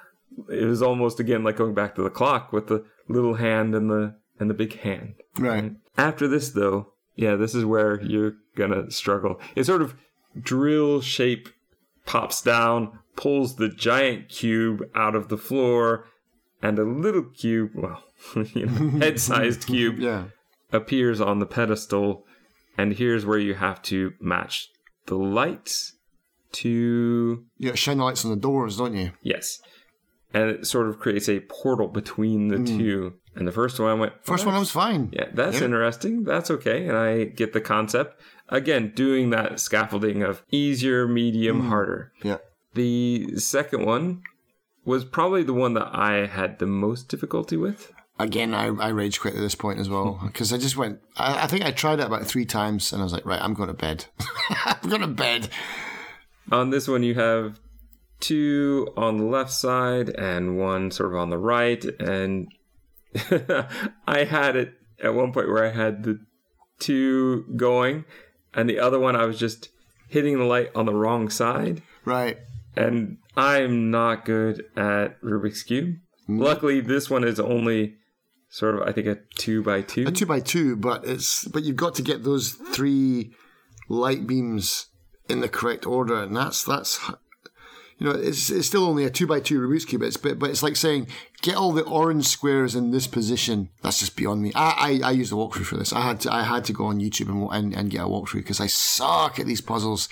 [0.49, 3.89] It was almost again like going back to the clock with the little hand and
[3.89, 5.15] the and the big hand.
[5.37, 5.73] Right.
[5.97, 9.39] After this, though, yeah, this is where you're gonna struggle.
[9.55, 9.95] It sort of
[10.39, 11.49] drill shape
[12.05, 16.05] pops down, pulls the giant cube out of the floor,
[16.61, 18.03] and a little cube, well,
[18.53, 20.25] you know, head-sized cube, Yeah.
[20.73, 22.25] Appears on the pedestal.
[22.77, 24.69] And here's where you have to match
[25.05, 25.95] the lights
[26.53, 29.11] to You shine the lights on the doors, don't you?
[29.21, 29.59] yes,
[30.33, 32.65] and it sort of creates a portal between the hmm.
[32.65, 33.13] two.
[33.35, 35.09] And the first one I went First one I was fine.
[35.11, 35.65] Yeah, that's Yeah.
[35.65, 36.23] interesting.
[36.23, 36.87] That's okay.
[36.87, 38.19] And I get the concept.
[38.49, 41.69] Again, doing that scaffolding of easier, medium, hmm.
[41.69, 42.11] harder.
[42.23, 42.37] Yeah.
[42.73, 44.21] The second one
[44.85, 47.92] was probably the one that I had the most difficulty with.
[48.19, 50.99] Again, I, I rage quit at this point as well because I just went.
[51.17, 53.53] I, I think I tried it about three times and I was like, right, I'm
[53.53, 54.05] going to bed.
[54.65, 55.49] I'm going to bed.
[56.51, 57.59] On this one, you have
[58.19, 61.83] two on the left side and one sort of on the right.
[61.99, 62.47] And
[64.07, 66.19] I had it at one point where I had the
[66.79, 68.05] two going,
[68.53, 69.69] and the other one I was just
[70.09, 71.81] hitting the light on the wrong side.
[72.05, 72.37] Right.
[72.75, 75.95] and I'm not good at Rubik's Cube.
[76.29, 76.41] Mm.
[76.41, 77.95] Luckily, this one is only
[78.53, 80.05] sort of, I think, a two by two.
[80.07, 83.33] A two by two, but it's but you've got to get those three
[83.89, 84.87] light beams
[85.27, 86.99] in the correct order, and that's that's
[87.97, 90.03] you know it's it's still only a two by two Rubik's cube.
[90.03, 91.07] It's but, but it's like saying
[91.41, 93.69] get all the orange squares in this position.
[93.81, 94.51] That's just beyond me.
[94.53, 95.91] I I, I used a walkthrough for this.
[95.91, 98.43] I had to I had to go on YouTube and and, and get a walkthrough
[98.43, 100.09] because I suck at these puzzles.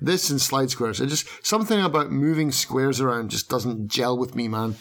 [0.00, 1.00] This and slide squares.
[1.00, 4.74] It just something about moving squares around just doesn't gel with me, man.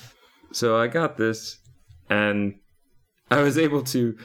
[0.52, 1.60] So I got this,
[2.10, 2.56] and
[3.34, 4.17] I was able to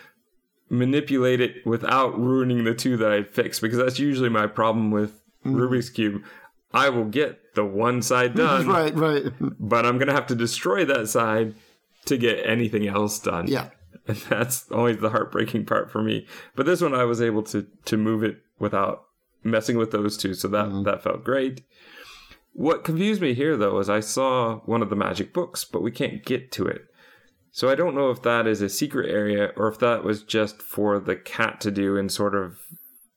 [0.71, 5.21] manipulate it without ruining the two that I fixed because that's usually my problem with
[5.45, 5.55] mm.
[5.55, 6.23] Rubik's Cube.
[6.73, 9.25] I will get the one side done, Right, right.
[9.41, 11.55] but I'm going to have to destroy that side
[12.05, 13.47] to get anything else done.
[13.49, 13.71] Yeah.
[14.07, 16.27] And that's always the heartbreaking part for me.
[16.55, 19.05] But this one I was able to to move it without
[19.45, 20.85] messing with those two, so that mm.
[20.85, 21.63] that felt great.
[22.53, 25.91] What confused me here though is I saw one of the magic books, but we
[25.91, 26.88] can't get to it.
[27.59, 30.63] So I don't know if that is a secret area or if that was just
[30.63, 32.61] for the cat to do in sort of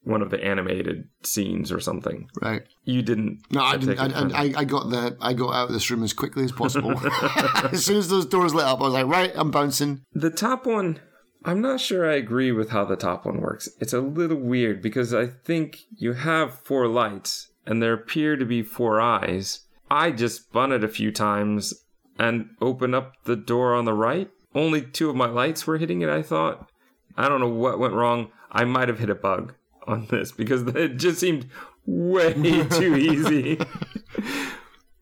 [0.01, 2.27] one of the animated scenes or something.
[2.41, 2.63] Right.
[2.84, 3.43] You didn't.
[3.51, 3.99] No, I didn't.
[3.99, 4.45] I.
[4.45, 6.89] I, I got the I got out of this room as quickly as possible.
[7.71, 10.06] as soon as those doors lit up, I was like, right, I'm bouncing.
[10.12, 10.99] The top one,
[11.45, 13.69] I'm not sure I agree with how the top one works.
[13.80, 18.45] It's a little weird because I think you have four lights and there appear to
[18.45, 19.67] be four eyes.
[19.91, 21.75] I just spun it a few times
[22.19, 24.30] and open up the door on the right.
[24.54, 26.69] Only two of my lights were hitting it, I thought.
[27.17, 28.32] I don't know what went wrong.
[28.52, 29.54] I might have hit a bug
[29.88, 31.47] on this because it just seemed
[31.86, 32.34] way
[32.69, 33.60] too easy.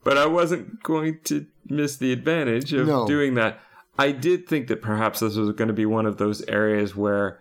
[0.03, 3.05] but I wasn't going to miss the advantage of No.
[3.07, 3.59] doing that.
[3.97, 7.39] I did think that perhaps this was going to be one of those areas where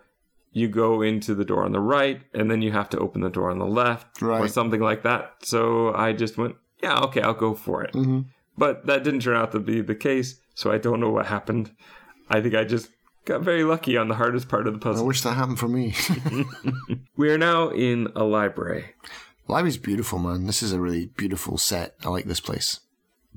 [0.51, 3.29] you go into the door on the right and then you have to open the
[3.29, 5.35] door on the left or something like that.
[5.43, 7.93] So I just went, yeah, okay, I'll go for it.
[7.93, 8.21] Mm-hmm.
[8.59, 11.71] But that didn't turn out to be the case, so I don't know what happened.
[12.29, 12.89] I think I just
[13.25, 15.05] got very lucky on the hardest part of the puzzle.
[15.05, 15.95] I wish that happened for me.
[17.15, 18.95] We are now in a library.
[19.49, 20.45] Library's beautiful, man.
[20.45, 21.95] This is a really beautiful set.
[22.05, 22.79] I like this place.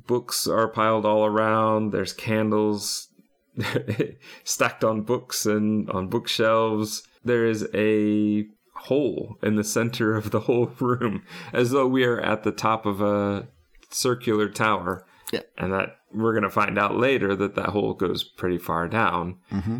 [0.07, 1.91] Books are piled all around.
[1.91, 3.09] There's candles
[4.45, 7.03] stacked on books and on bookshelves.
[7.25, 12.21] There is a hole in the center of the whole room, as though we are
[12.21, 13.49] at the top of a
[13.91, 15.05] circular tower.
[15.33, 15.41] Yeah.
[15.59, 19.39] And that we're going to find out later that that hole goes pretty far down.
[19.51, 19.79] Mm-hmm.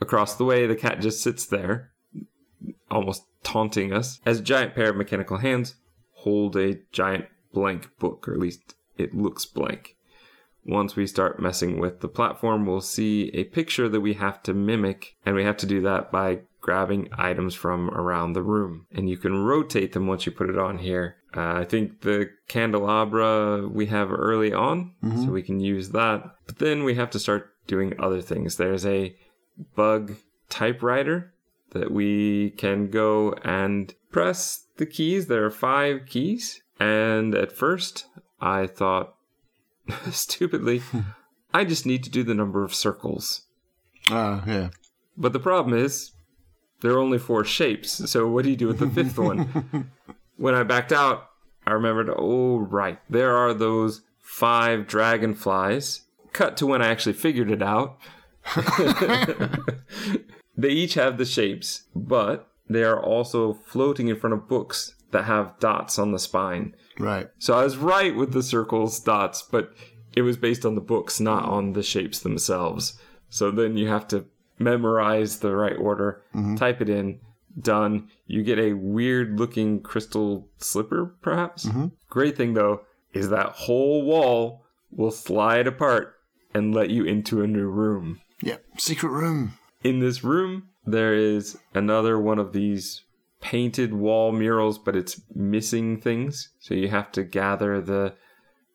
[0.00, 1.92] Across the way, the cat just sits there,
[2.90, 5.76] almost taunting us, as a giant pair of mechanical hands
[6.20, 9.96] hold a giant blank book, or at least it looks blank.
[10.66, 14.52] Once we start messing with the platform, we'll see a picture that we have to
[14.52, 18.86] mimic, and we have to do that by grabbing items from around the room.
[18.92, 21.16] And you can rotate them once you put it on here.
[21.36, 26.22] Uh, I think the candelabra we have early on, so we can use that.
[26.46, 28.56] But then we have to start doing other things.
[28.56, 29.14] There's a
[29.76, 30.16] bug
[30.48, 31.32] typewriter
[31.70, 35.28] that we can go and press the keys.
[35.28, 36.62] There are five keys.
[36.80, 38.06] And at first,
[38.40, 39.14] I thought,
[40.10, 40.82] stupidly,
[41.54, 43.42] I just need to do the number of circles.
[44.10, 44.70] Ah, yeah.
[45.16, 46.12] But the problem is,
[46.82, 48.10] there are only four shapes.
[48.10, 49.90] So what do you do with the fifth one?
[50.36, 51.30] when I backed out,
[51.66, 56.02] I remembered, oh, right, there are those five dragonflies.
[56.32, 57.98] Cut to when I actually figured it out.
[60.56, 65.24] they each have the shapes, but they are also floating in front of books that
[65.24, 66.74] have dots on the spine.
[66.98, 67.28] Right.
[67.38, 69.74] So I was right with the circles, dots, but
[70.14, 72.98] it was based on the books, not on the shapes themselves.
[73.28, 74.26] So then you have to
[74.60, 76.54] memorize the right order, mm-hmm.
[76.54, 77.18] type it in,
[77.58, 78.08] done.
[78.26, 81.66] You get a weird looking crystal slipper, perhaps.
[81.66, 81.86] Mm-hmm.
[82.08, 82.82] Great thing though
[83.12, 86.14] is that whole wall will slide apart
[86.54, 88.20] and let you into a new room.
[88.42, 88.64] Yep.
[88.78, 89.54] Secret room.
[89.82, 93.02] In this room, there is another one of these
[93.40, 96.50] painted wall murals, but it's missing things.
[96.60, 98.14] So you have to gather the.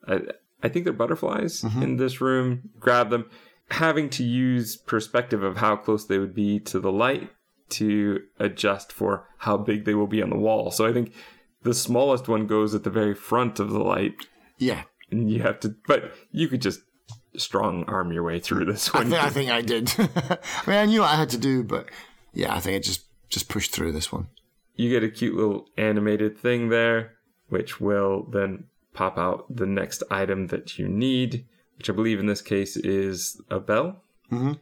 [0.08, 0.22] I,
[0.64, 1.82] I think they're butterflies mm-hmm.
[1.82, 2.70] in this room.
[2.80, 3.30] Grab them,
[3.72, 7.30] having to use perspective of how close they would be to the light
[7.70, 10.70] to adjust for how big they will be on the wall.
[10.72, 11.14] So I think
[11.64, 14.14] the smallest one goes at the very front of the light,
[14.60, 14.84] Yeah.
[15.10, 15.76] and you have to.
[15.88, 16.82] But you could just
[17.38, 19.10] strong arm your way through this I one.
[19.10, 19.92] think I think I did.
[19.98, 20.38] I
[20.68, 21.88] mean, I knew what I had to do, but
[22.34, 24.28] yeah, I think I just just pushed through this one.
[24.76, 27.14] you get a cute little animated thing there,
[27.50, 31.46] which will then pop out the next item that you need,
[31.78, 34.04] which I believe in this case is a bell.
[34.32, 34.54] Mm-hmm.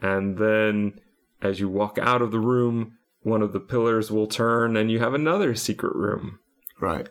[0.00, 1.00] And then
[1.40, 4.98] as you walk out of the room, one of the pillars will turn and you
[4.98, 6.40] have another secret room.
[6.80, 7.08] Right.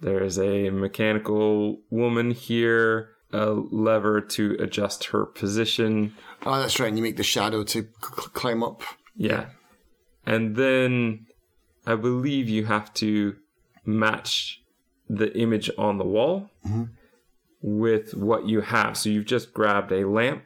[0.00, 6.14] There is a mechanical woman here, a lever to adjust her position.
[6.46, 6.88] Oh, that's right.
[6.88, 7.88] And you make the shadow to c-
[8.32, 8.82] climb up.
[9.16, 9.46] Yeah.
[10.24, 11.26] And then
[11.86, 13.36] I believe you have to
[13.84, 14.62] match
[15.08, 16.50] the image on the wall
[17.60, 18.96] with what you have.
[18.96, 20.44] So you've just grabbed a lamp,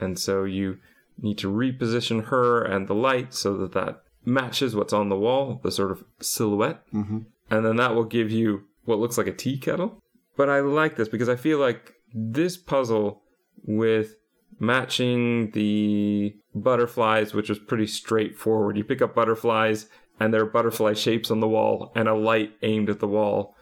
[0.00, 0.78] and so you
[1.20, 5.60] need to reposition her and the light so that that matches what's on the wall,
[5.62, 6.82] the sort of silhouette.
[6.92, 7.18] Mm-hmm.
[7.50, 10.02] And then that will give you what looks like a tea kettle.
[10.36, 13.22] But I like this because I feel like this puzzle
[13.64, 14.16] with
[14.60, 18.76] matching the butterflies, which was pretty straightforward.
[18.76, 19.88] You pick up butterflies
[20.20, 23.54] and there are butterfly shapes on the wall and a light aimed at the wall.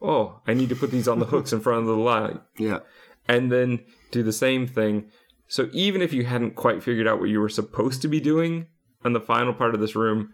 [0.00, 2.36] Oh, I need to put these on the hooks in front of the light.
[2.58, 2.80] Yeah.
[3.26, 3.80] And then
[4.10, 5.10] do the same thing.
[5.48, 8.66] So even if you hadn't quite figured out what you were supposed to be doing
[9.04, 10.32] on the final part of this room,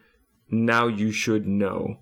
[0.51, 1.99] now you should know.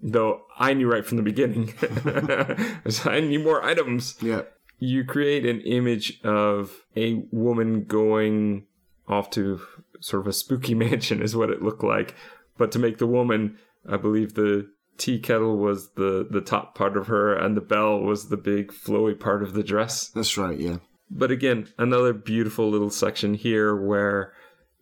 [0.00, 1.74] Though I knew right from the beginning.
[2.90, 4.42] So I need more items Yeah.
[4.78, 8.66] you create an image of a woman going
[9.08, 9.60] off to
[10.00, 12.14] sort of a spooky mansion is what it looked like
[12.58, 13.56] but to make the woman
[13.88, 14.68] i believe the
[14.98, 18.72] tea kettle was the the top part of her and the bell was the big
[18.72, 20.08] flowy part of the dress.
[20.08, 20.58] That's right.
[20.58, 20.76] Yeah.
[21.10, 24.32] but again another beautiful little section here where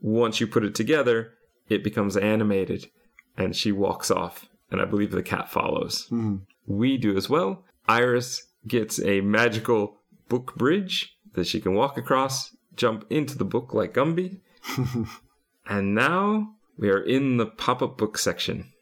[0.01, 1.33] once you put it together
[1.69, 2.87] it becomes animated
[3.37, 6.07] and she walks off and i believe the cat follows.
[6.09, 6.37] Hmm.
[6.67, 7.65] We do as well.
[7.89, 9.97] Iris gets a magical
[10.29, 14.41] book bridge that she can walk across jump into the book like gumby.
[15.67, 18.73] And now we are in the pop-up book section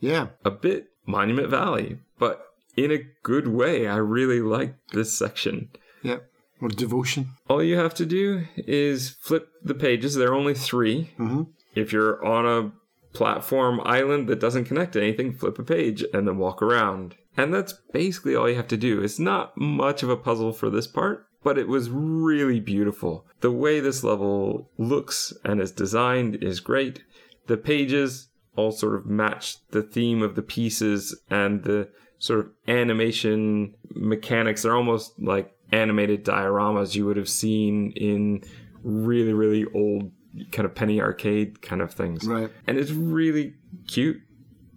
[0.00, 0.28] Yeah.
[0.44, 2.44] a bit monument valley but
[2.76, 5.68] in a good way i really like this section
[6.02, 6.18] Yeah.
[6.62, 7.28] Or devotion.
[7.48, 10.14] all you have to do is flip the pages.
[10.14, 11.42] There are only 3 mm-hmm.
[11.74, 12.72] If you're on a
[13.16, 17.14] platform island that doesn't connect to anything, flip a page and then walk around.
[17.36, 19.00] And that's basically all you have to do.
[19.02, 23.24] It's not much of a puzzle for this part, but it was really beautiful.
[23.40, 27.02] The way this level looks and is designed is great.
[27.46, 31.88] The pages all sort of match the theme of the pieces and the
[32.18, 34.62] sort of animation mechanics.
[34.62, 38.42] They're almost like animated dioramas you would have seen in
[38.82, 40.10] really, really old
[40.52, 42.26] kind of penny arcade kind of things.
[42.26, 42.50] Right.
[42.66, 43.54] And it's really
[43.88, 44.20] cute,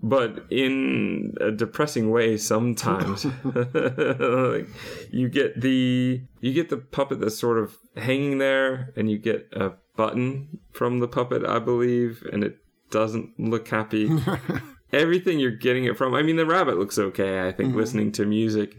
[0.01, 3.25] but in a depressing way sometimes.
[3.43, 4.67] like,
[5.11, 9.47] you get the you get the puppet that's sort of hanging there and you get
[9.53, 12.57] a button from the puppet, I believe, and it
[12.93, 14.09] doesn't look happy.
[14.93, 16.13] Everything you're getting it from.
[16.13, 17.79] I mean the rabbit looks okay, I think, mm-hmm.
[17.79, 18.77] listening to music.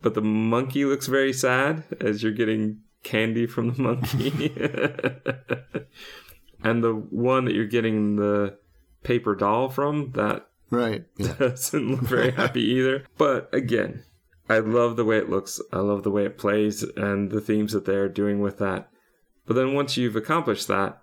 [0.00, 4.52] But the monkey looks very sad as you're getting candy from the monkey.
[6.64, 8.58] and the one that you're getting the
[9.04, 11.04] paper doll from, that Right.
[11.18, 11.34] Yeah.
[11.34, 13.04] doesn't look very happy either.
[13.18, 14.04] But again,
[14.48, 15.60] I love the way it looks.
[15.70, 18.88] I love the way it plays and the themes that they're doing with that.
[19.46, 21.01] But then once you've accomplished that,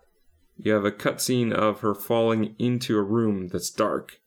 [0.62, 4.20] you have a cutscene of her falling into a room that's dark,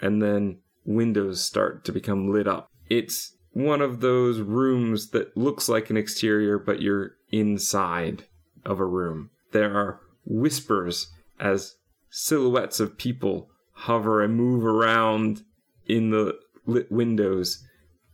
[0.00, 2.68] and then windows start to become lit up.
[2.88, 8.24] It's one of those rooms that looks like an exterior, but you're inside
[8.64, 9.30] of a room.
[9.52, 11.76] There are whispers as
[12.10, 15.44] silhouettes of people hover and move around
[15.86, 17.64] in the lit windows.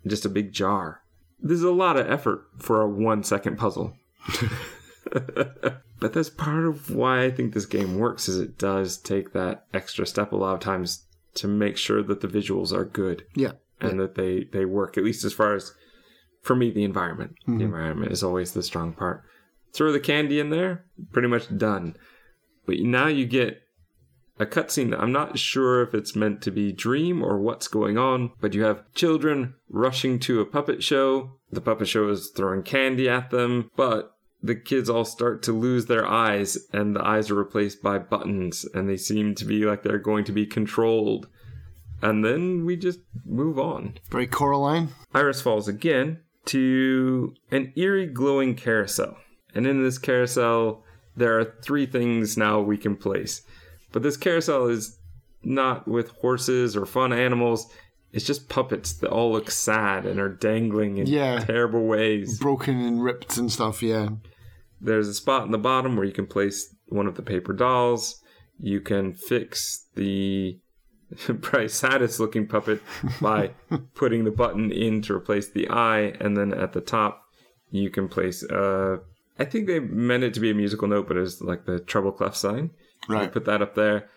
[0.07, 1.01] Just a big jar.
[1.41, 3.97] there's a lot of effort for a one second puzzle.
[6.03, 9.67] but that's part of why I think this game works is it does take that
[9.73, 13.25] extra step a lot of times to make sure that the visuals are good.
[13.35, 13.53] Yeah.
[13.81, 15.73] and that they they work at least as far as
[16.43, 17.37] for me the environment.
[17.47, 17.63] The mm-hmm.
[17.63, 19.23] environment is always the strong part.
[19.73, 21.97] Throw the candy in there pretty much done.
[22.67, 23.63] But now you get
[24.41, 27.99] a cutscene that i'm not sure if it's meant to be dream or what's going
[27.99, 31.33] on but you have children rushing to a puppet show.
[31.51, 35.87] The puppet show is throwing candy at them but the kids all start to lose
[35.87, 39.83] their eyes and the eyes are replaced by buttons and they seem to be like
[39.83, 41.29] they're going to be controlled
[42.03, 43.99] and then we just move on.
[44.11, 44.89] Very Coraline.
[45.15, 49.17] Iris falls again to an eerie glowing carousel.
[49.55, 50.83] And in this carousel,
[51.17, 53.43] there are three things now we can place.
[53.93, 54.99] But this carousel is
[55.45, 57.71] not with horses or fun animals.
[58.13, 61.39] It's just puppets that all look sad and are dangling in Yeah.
[61.45, 62.39] terrible ways.
[62.41, 64.09] Broken and ripped and stuff, yeah.
[64.83, 68.21] There's a spot in the bottom where you can place one of the paper dolls.
[68.59, 70.59] You can fix the
[71.41, 72.83] probably saddest looking puppet
[73.21, 73.53] by
[73.95, 77.23] putting the button in to replace the eye, and then at the top
[77.71, 78.43] you can place.
[78.45, 78.99] Uh,
[79.39, 82.13] I think they meant it to be a musical note, but it's like the treble
[82.13, 82.71] clef sign.
[83.09, 83.33] You Right.
[83.33, 84.09] put that up there.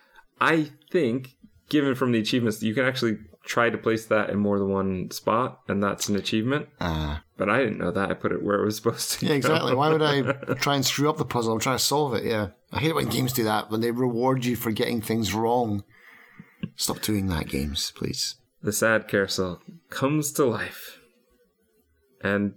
[0.41, 1.37] I think,
[1.69, 5.11] given from the achievements, you can actually try to place that in more than one
[5.11, 6.67] spot, and that's an achievement.
[6.81, 7.23] Ah.
[7.37, 8.09] But I didn't know that.
[8.09, 9.19] I put it where it was supposed to.
[9.19, 9.25] Be.
[9.27, 9.37] Yeah, go.
[9.37, 9.75] exactly.
[9.75, 10.21] Why would I
[10.55, 11.53] try and screw up the puzzle?
[11.53, 12.49] I'm trying to solve it, yeah.
[12.71, 15.83] I hate it when games do that, when they reward you for getting things wrong.
[16.75, 18.35] Stop doing that, games, please.
[18.61, 20.97] the sad carousel comes to life
[22.21, 22.55] and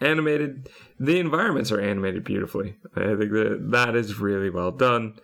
[0.00, 0.68] animated
[1.00, 5.14] the environments are animated beautifully i think that that is really well done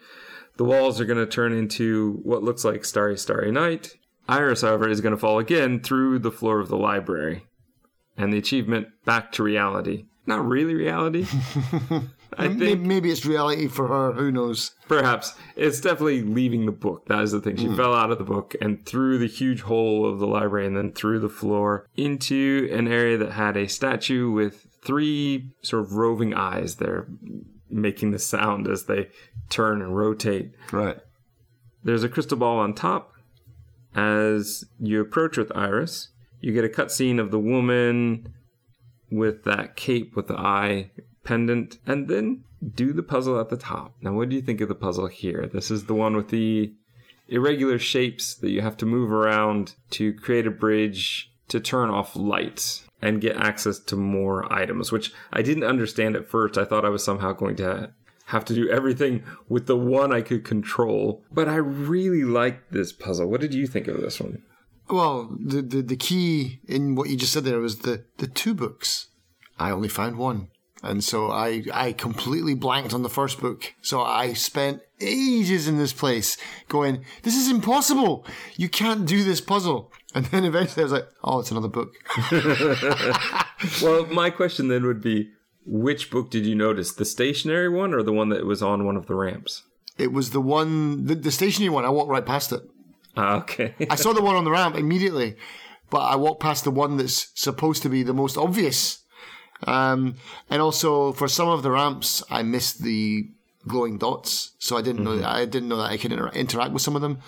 [0.57, 3.93] the walls are going to turn into what looks like starry starry night
[4.29, 7.47] iris however is going to fall again through the floor of the library
[8.17, 11.27] and the achievement back to reality not really reality
[12.39, 14.73] i Maybe, think maybe it's reality for her, who knows?
[14.89, 15.35] Perhaps.
[15.57, 17.07] It's definitely leaving the book.
[17.07, 17.57] That is the thing.
[17.57, 17.77] She hmm.
[17.77, 20.93] fell out of the book and through the huge hole of the library and then
[20.93, 26.35] through the floor into an area that had a statue with three sort of roving
[26.35, 27.07] eyes there
[27.71, 29.09] making the sound as they
[29.49, 30.53] turn and rotate.
[30.71, 30.99] Right.
[31.83, 33.13] There's a crystal ball on top.
[33.95, 36.09] As you approach with Iris,
[36.41, 38.35] you get a cutscene of the woman
[39.11, 40.91] with that cape with the eye
[41.23, 43.95] pendant, and then do the puzzle at the top.
[44.01, 45.49] Now, what do you think of the puzzle here?
[45.53, 46.73] This is the one with the
[47.29, 52.17] irregular shapes that you have to move around to create a bridge to turn off
[52.17, 56.59] lights and get access to more items, which I didn't understand at first.
[56.59, 57.91] I thought I was somehow going to
[58.27, 61.23] have to do everything with the one I could control.
[61.31, 63.29] But I really liked this puzzle.
[63.29, 64.43] What did you think of this one?
[64.89, 68.55] Well, the, the, the key in what you just said there was the, the two
[68.55, 69.09] books.
[69.59, 70.49] I only found one.
[70.83, 73.75] And so I, I completely blanked on the first book.
[73.81, 76.37] So I spent ages in this place
[76.69, 78.27] going, this is impossible.
[78.57, 79.91] You can't do this puzzle.
[80.17, 81.93] And then eventually I was like, oh, it's another book.
[83.83, 85.31] Well, my question then would be
[85.67, 86.93] which book did you notice?
[86.93, 89.63] The stationary one or the one that was on one of the ramps?
[89.99, 91.85] It was the one, the, the stationary one.
[91.85, 92.63] I walked right past it.
[93.17, 93.75] Ah, okay.
[93.91, 95.37] I saw the one on the ramp immediately,
[95.91, 99.05] but I walked past the one that's supposed to be the most obvious.
[99.67, 100.17] Um,
[100.51, 103.29] and also for some of the ramps, I missed the
[103.67, 106.83] glowing dots, so I didn't know I didn't know that I could inter- interact with
[106.83, 107.19] some of them.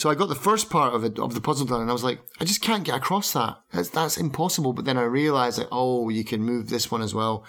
[0.00, 2.02] So I got the first part of it of the puzzle done, and I was
[2.02, 3.58] like, I just can't get across that.
[3.70, 4.72] That's that's impossible.
[4.72, 7.44] But then I realized that oh, you can move this one as well.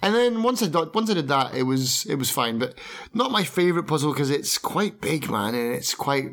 [0.00, 2.74] And then once I did, once I did that, it was it was fine, but
[3.12, 6.32] not my favorite puzzle because it's quite big, man, and it's quite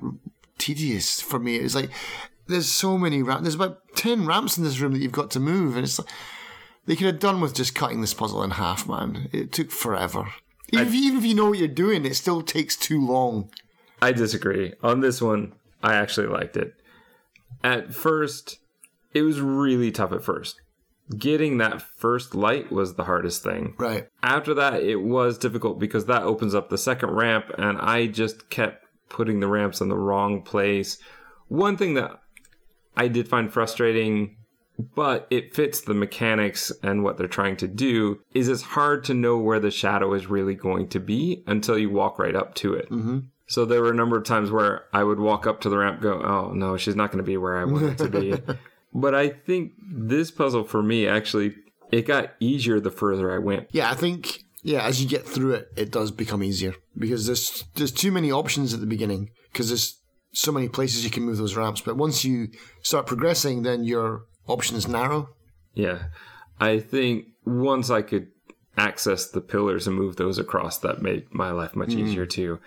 [0.58, 1.58] tedious for me.
[1.58, 1.90] It's like
[2.48, 3.44] there's so many ramps.
[3.44, 6.08] There's about ten ramps in this room that you've got to move, and it's like
[6.86, 9.28] they could have done with just cutting this puzzle in half, man.
[9.34, 10.30] It took forever.
[10.72, 13.50] Even, if, even if you know what you're doing, it still takes too long.
[14.04, 14.74] I disagree.
[14.84, 16.74] On this one, I actually liked it.
[17.64, 18.60] At first,
[19.14, 20.60] it was really tough at first.
[21.18, 23.76] Getting that first light was the hardest thing.
[23.78, 24.08] Right.
[24.22, 28.50] After that, it was difficult because that opens up the second ramp, and I just
[28.50, 30.98] kept putting the ramps in the wrong place.
[31.48, 32.20] One thing that
[32.98, 34.36] I did find frustrating,
[34.96, 39.14] but it fits the mechanics and what they're trying to do, is it's hard to
[39.14, 42.74] know where the shadow is really going to be until you walk right up to
[42.74, 42.90] it.
[42.90, 43.20] Mm-hmm.
[43.48, 46.02] So there were a number of times where I would walk up to the ramp,
[46.02, 48.36] go, "Oh no, she's not going to be where I want it to be."
[48.94, 51.56] but I think this puzzle for me actually
[51.92, 53.68] it got easier the further I went.
[53.72, 57.66] Yeah, I think yeah, as you get through it, it does become easier because there's
[57.76, 60.00] there's too many options at the beginning because there's
[60.34, 61.82] so many places you can move those ramps.
[61.82, 62.50] But once you
[62.82, 65.30] start progressing, then your options narrow.
[65.74, 66.06] Yeah.
[66.60, 68.28] I think once I could
[68.78, 72.00] access the pillars and move those across, that made my life much hmm.
[72.00, 72.60] easier too.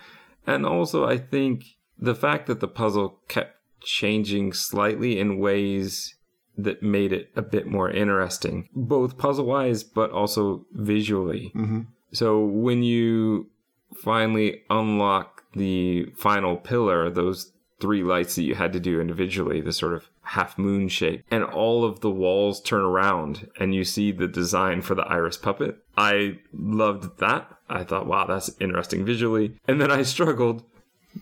[0.47, 1.65] And also, I think
[1.99, 6.15] the fact that the puzzle kept changing slightly in ways
[6.57, 11.51] that made it a bit more interesting, both puzzle wise, but also visually.
[11.53, 11.81] Mm-hmm.
[12.13, 13.49] So when you
[13.95, 19.73] finally unlock the final pillar, those three lights that you had to do individually, the
[19.73, 24.11] sort of half moon shape, and all of the walls turn around and you see
[24.11, 25.77] the design for the iris puppet.
[25.97, 27.49] I loved that.
[27.69, 29.57] I thought, wow, that's interesting visually.
[29.67, 30.63] And then I struggled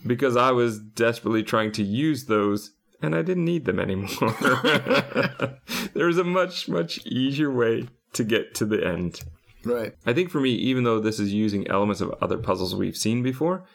[0.06, 4.10] because I was desperately trying to use those and I didn't need them anymore.
[5.93, 9.22] there was a much, much easier way to get to the end.
[9.64, 9.93] Right.
[10.06, 13.24] I think for me, even though this is using elements of other puzzles we've seen
[13.24, 13.66] before,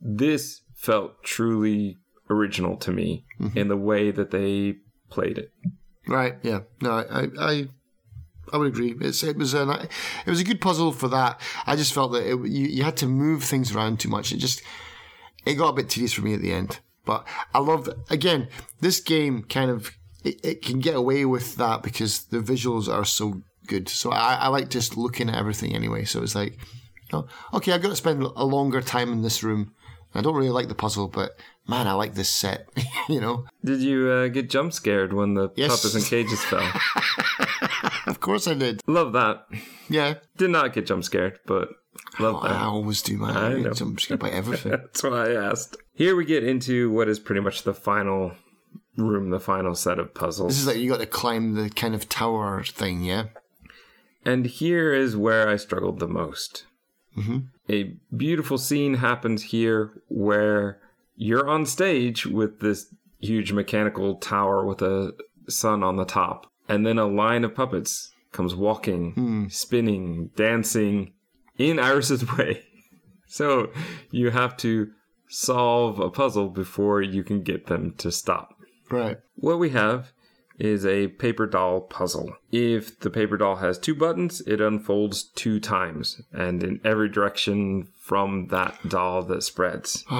[0.00, 1.98] this felt truly
[2.28, 3.56] original to me mm-hmm.
[3.56, 4.76] in the way that they
[5.10, 5.50] played it.
[6.08, 6.36] Right.
[6.42, 6.60] Yeah.
[6.80, 7.68] No, I, I,
[8.52, 8.94] I would agree.
[9.00, 9.88] It's, it was a,
[10.24, 11.40] it was a good puzzle for that.
[11.66, 14.32] I just felt that it, you, you had to move things around too much.
[14.32, 14.62] It just,
[15.44, 16.80] it got a bit tedious for me at the end.
[17.04, 18.48] But I love, again,
[18.80, 19.92] this game kind of,
[20.24, 23.88] it, it can get away with that because the visuals are so good.
[23.88, 26.04] So I, I like just looking at everything anyway.
[26.04, 26.58] So it's like,
[27.12, 29.72] oh, okay, I've got to spend a longer time in this room.
[30.16, 31.32] I don't really like the puzzle, but
[31.68, 32.68] man, I like this set.
[33.08, 35.70] you know, Did you uh, get jump scared when the Yes.
[35.76, 36.70] puppets and cages fell?
[38.06, 38.80] of course I did.
[38.86, 39.46] Love that.
[39.88, 41.68] Yeah, Did not get jump scared, but
[42.18, 42.62] love I that.
[42.62, 43.36] always do, man.
[43.36, 43.72] I I know.
[43.80, 44.72] am scared by everything.
[44.72, 45.76] That's why I asked.
[45.94, 48.32] Here we get into what is pretty much the final
[48.96, 50.52] room, the final set of puzzles.
[50.52, 53.24] This is like you got to climb the kind of tower thing, yeah.
[54.24, 56.64] And here is where I struggled the most.
[57.16, 57.38] Mm-hmm.
[57.68, 60.80] A beautiful scene happens here where
[61.16, 65.14] you're on stage with this huge mechanical tower with a
[65.48, 69.48] sun on the top, and then a line of puppets comes walking, hmm.
[69.48, 71.12] spinning, dancing
[71.56, 72.62] in Iris's way.
[73.26, 73.70] So
[74.10, 74.90] you have to
[75.28, 78.54] solve a puzzle before you can get them to stop.
[78.90, 79.18] Right.
[79.36, 80.12] What we have
[80.58, 82.36] is a paper doll puzzle.
[82.50, 87.88] If the paper doll has two buttons, it unfolds two times and in every direction
[88.00, 90.04] from that doll that spreads.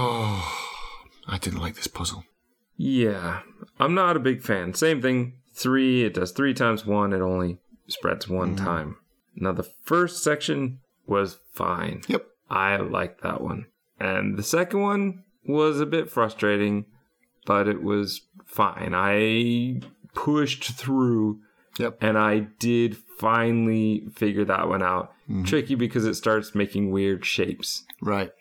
[1.28, 2.24] Oh, I didn't like this puzzle.
[2.76, 3.40] Yeah,
[3.80, 4.74] I'm not a big fan.
[4.74, 7.58] Same thing, three, it does three times one, it only
[7.88, 8.58] spreads one mm.
[8.64, 8.96] time.
[9.34, 12.02] Now, the first section was fine.
[12.08, 12.26] Yep.
[12.48, 13.66] I liked that one.
[13.98, 16.86] And the second one was a bit frustrating,
[17.44, 18.92] but it was fine.
[18.94, 19.80] I
[20.16, 21.38] pushed through
[21.78, 21.98] Yep.
[22.00, 25.12] and I did finally figure that one out.
[25.30, 25.44] Mm-hmm.
[25.44, 27.84] Tricky because it starts making weird shapes.
[28.00, 28.32] Right.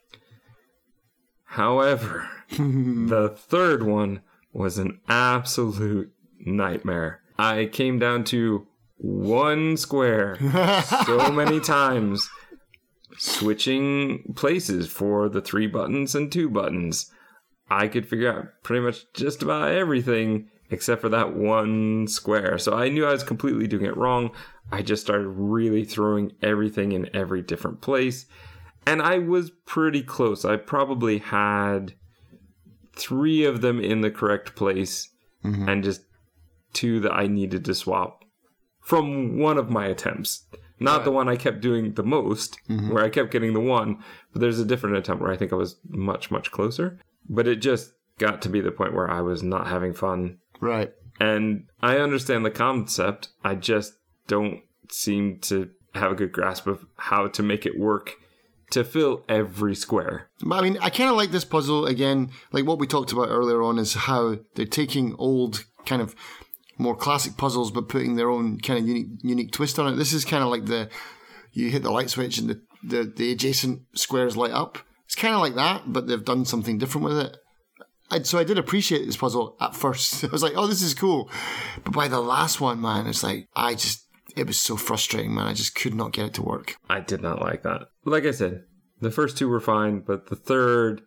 [1.44, 4.22] However, the third one
[4.54, 7.22] was an absolute nightmare.
[7.38, 8.68] I came down to
[8.98, 10.38] one square
[11.06, 12.30] so many times,
[13.18, 17.12] switching places for the three buttons and two buttons.
[17.70, 22.58] I could figure out pretty much just about everything except for that one square.
[22.58, 24.32] So I knew I was completely doing it wrong.
[24.72, 28.26] I just started really throwing everything in every different place.
[28.86, 30.46] And I was pretty close.
[30.46, 31.94] I probably had
[32.96, 35.10] three of them in the correct place
[35.44, 35.68] mm-hmm.
[35.68, 36.02] and just
[36.74, 38.24] two that I needed to swap
[38.82, 40.46] from one of my attempts.
[40.80, 42.94] Not the one I kept doing the most, mm-hmm.
[42.94, 44.04] where I kept getting the one,
[44.34, 47.00] but there's a different attempt where I think I was much, much closer.
[47.30, 50.38] But it just got to be the point where I was not having fun.
[50.60, 50.92] Right.
[51.20, 53.94] And I understand the concept, I just
[54.28, 58.16] don't seem to have a good grasp of how to make it work
[58.72, 60.30] to fill every square.
[60.50, 62.32] I mean, I kind of like this puzzle again.
[62.52, 66.16] Like what we talked about earlier on is how they're taking old kind of
[66.78, 69.96] more classic puzzles, but putting their own kind of unique, unique twist on it.
[69.96, 70.90] This is kind of like the
[71.54, 74.78] you hit the light switch and the, the, the adjacent squares light up.
[75.06, 77.38] It's kind of like that, but they've done something different with it.
[78.12, 80.24] I, so I did appreciate this puzzle at first.
[80.26, 81.30] I was like, oh, this is cool.
[81.84, 85.48] But by the last one, man, it's like, I just, it was so frustrating, man.
[85.48, 86.76] I just could not get it to work.
[86.90, 87.90] I did not like that.
[88.04, 88.64] Like I said,
[89.02, 91.02] the first two were fine, but the third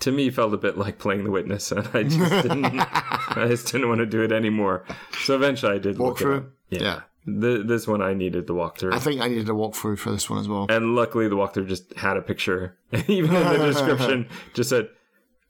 [0.00, 3.72] to me felt a bit like playing the witness and I just didn't I just
[3.72, 4.84] didn't want to do it anymore.
[5.22, 6.80] So eventually I did look it Yeah.
[6.80, 7.00] Yeah.
[7.26, 8.94] The, this one I needed the walkthrough.
[8.94, 10.66] I think I needed a walkthrough for this one as well.
[10.70, 12.78] and luckily the walkthrough just had a picture.
[13.08, 14.88] Even in the description just said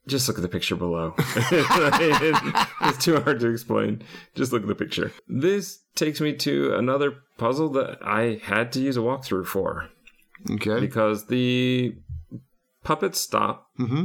[0.09, 1.15] just look at the picture below.
[1.19, 4.03] it's too hard to explain.
[4.35, 5.13] Just look at the picture.
[5.29, 9.89] This takes me to another puzzle that I had to use a walkthrough for
[10.51, 10.81] Okay.
[10.81, 11.95] because the
[12.85, 14.05] puppets stop, Mm-hmm.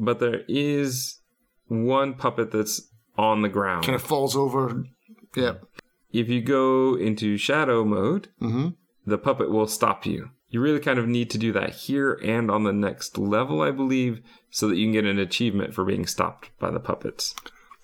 [0.00, 1.20] but there is
[1.68, 2.88] one puppet that's
[3.18, 3.84] on the ground.
[3.84, 4.84] Kind of falls over.
[5.36, 5.54] Yeah.
[6.12, 8.68] if you go into shadow mode, Mm-hmm.
[9.06, 10.30] the puppet will stop you.
[10.52, 13.70] You really kind of need to do that here and on the next level, I
[13.70, 17.34] believe, so that you can get an achievement for being stopped by the puppets.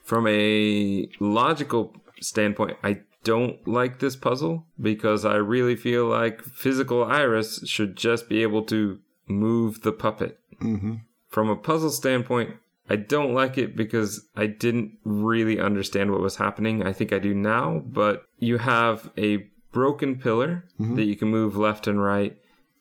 [0.04, 7.04] From a logical standpoint, I don't like this puzzle because I really feel like physical
[7.04, 10.38] Iris should just be able to move the puppet.
[10.60, 10.96] Mm-hmm.
[11.28, 12.56] From a puzzle standpoint,
[12.90, 16.86] I don't like it because I didn't really understand what was happening.
[16.86, 21.56] I think I do now, but you have a broken pillar that you can move
[21.56, 22.36] left and right,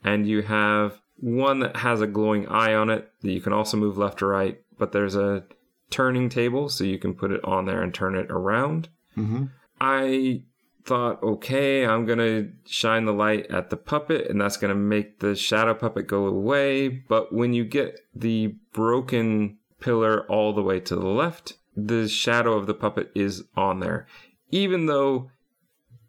[0.08, 3.76] and you have one that has a glowing eye on it that you can also
[3.76, 5.44] move left or right, but there's a
[5.90, 8.88] turning table so you can put it on there and turn it around.
[9.18, 9.46] Mm-hmm.
[9.82, 10.44] I
[10.86, 14.80] thought, okay, I'm going to shine the light at the puppet and that's going to
[14.80, 16.88] make the shadow puppet go away.
[16.88, 22.54] But when you get the broken pillar all the way to the left, the shadow
[22.54, 24.08] of the puppet is on there.
[24.52, 25.32] Even though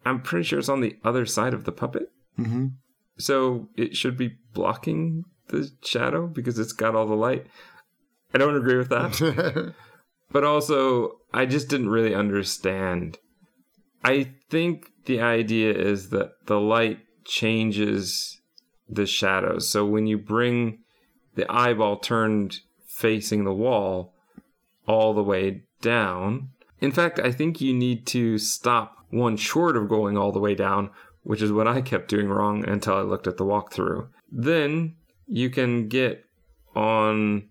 [0.05, 2.11] I'm pretty sure it's on the other side of the puppet.
[2.39, 2.67] Mm-hmm.
[3.19, 7.45] So it should be blocking the shadow because it's got all the light.
[8.33, 9.73] I don't agree with that.
[10.31, 13.17] but also I just didn't really understand.
[14.03, 18.39] I think the idea is that the light changes
[18.87, 19.69] the shadows.
[19.69, 20.79] So when you bring
[21.35, 24.13] the eyeball turned facing the wall
[24.87, 26.49] all the way down,
[26.79, 30.55] in fact, I think you need to stop one short of going all the way
[30.55, 30.91] down,
[31.23, 34.07] which is what I kept doing wrong until I looked at the walkthrough.
[34.31, 34.95] Then
[35.27, 36.25] you can get
[36.75, 37.49] on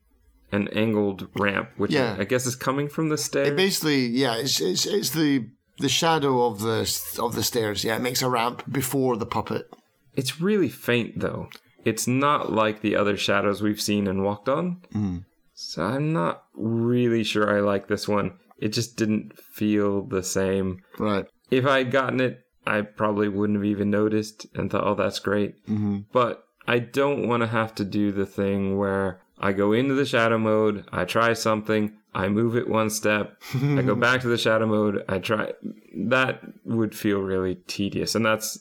[0.52, 2.16] an angled ramp, which Yeah.
[2.18, 3.48] I guess is coming from the stairs.
[3.48, 5.48] It basically, yeah, it's, it's it's the
[5.78, 6.80] the shadow of the
[7.20, 7.84] of the stairs.
[7.84, 9.70] Yeah, it makes a ramp before the puppet.
[10.14, 11.48] It's really faint though.
[11.84, 14.82] It's not like the other shadows we've seen and walked on.
[14.94, 15.24] Mm.
[15.54, 18.38] So I'm not really sure I like this one.
[18.58, 20.80] It just didn't feel the same.
[20.98, 21.26] Right.
[21.50, 25.64] If I'd gotten it, I probably wouldn't have even noticed and thought, oh, that's great.
[25.66, 26.00] Mm-hmm.
[26.12, 30.04] But I don't want to have to do the thing where I go into the
[30.06, 34.36] shadow mode, I try something, I move it one step, I go back to the
[34.38, 35.52] shadow mode, I try.
[35.96, 38.14] That would feel really tedious.
[38.14, 38.58] And that's,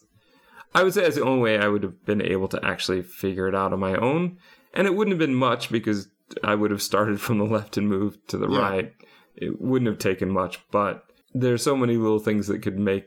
[0.75, 3.47] I would say, that's the only way I would have been able to actually figure
[3.47, 4.37] it out on my own.
[4.73, 6.07] And it wouldn't have been much because
[6.43, 8.59] I would have started from the left and moved to the Yeah.
[8.59, 8.93] right.
[9.35, 11.03] It wouldn't have taken much, but
[11.33, 13.05] there's so many little things that could make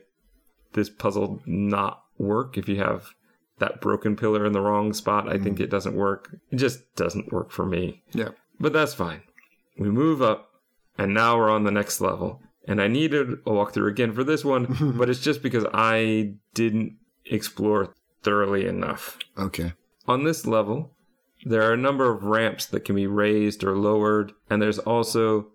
[0.73, 3.09] this puzzle not work if you have
[3.59, 5.27] that broken pillar in the wrong spot.
[5.27, 5.63] I think mm-hmm.
[5.63, 6.35] it doesn't work.
[6.49, 8.03] It just doesn't work for me.
[8.11, 8.29] Yeah.
[8.59, 9.21] But that's fine.
[9.77, 10.49] We move up,
[10.97, 12.41] and now we're on the next level.
[12.67, 16.97] And I needed a walkthrough again for this one, but it's just because I didn't
[17.25, 17.93] explore
[18.23, 19.17] thoroughly enough.
[19.37, 19.73] Okay.
[20.07, 20.91] On this level,
[21.45, 25.47] there are a number of ramps that can be raised or lowered, and there's also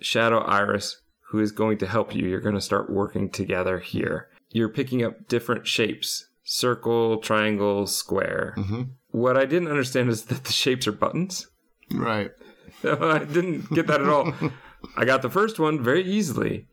[0.00, 2.26] Shadow Iris who is going to help you.
[2.26, 4.27] You're going to start working together here.
[4.50, 8.54] You're picking up different shapes circle, triangle, square.
[8.56, 8.82] Mm-hmm.
[9.10, 11.46] What I didn't understand is that the shapes are buttons.
[11.92, 12.30] Right.
[12.84, 14.32] I didn't get that at all.
[14.96, 16.66] I got the first one very easily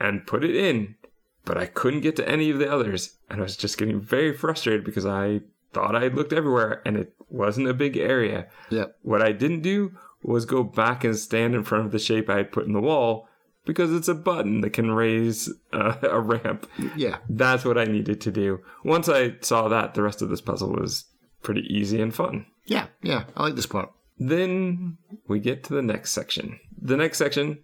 [0.00, 0.96] and put it in,
[1.44, 3.18] but I couldn't get to any of the others.
[3.28, 7.14] And I was just getting very frustrated because I thought I looked everywhere and it
[7.28, 8.48] wasn't a big area.
[8.68, 8.86] Yeah.
[9.02, 9.92] What I didn't do
[10.24, 12.80] was go back and stand in front of the shape I had put in the
[12.80, 13.28] wall
[13.64, 16.68] because it's a button that can raise uh, a ramp.
[16.96, 17.18] Yeah.
[17.28, 18.60] That's what I needed to do.
[18.84, 21.04] Once I saw that, the rest of this puzzle was
[21.42, 22.46] pretty easy and fun.
[22.66, 22.86] Yeah.
[23.02, 23.24] Yeah.
[23.36, 23.90] I like this part.
[24.18, 24.98] Then
[25.28, 26.60] we get to the next section.
[26.80, 27.58] The next section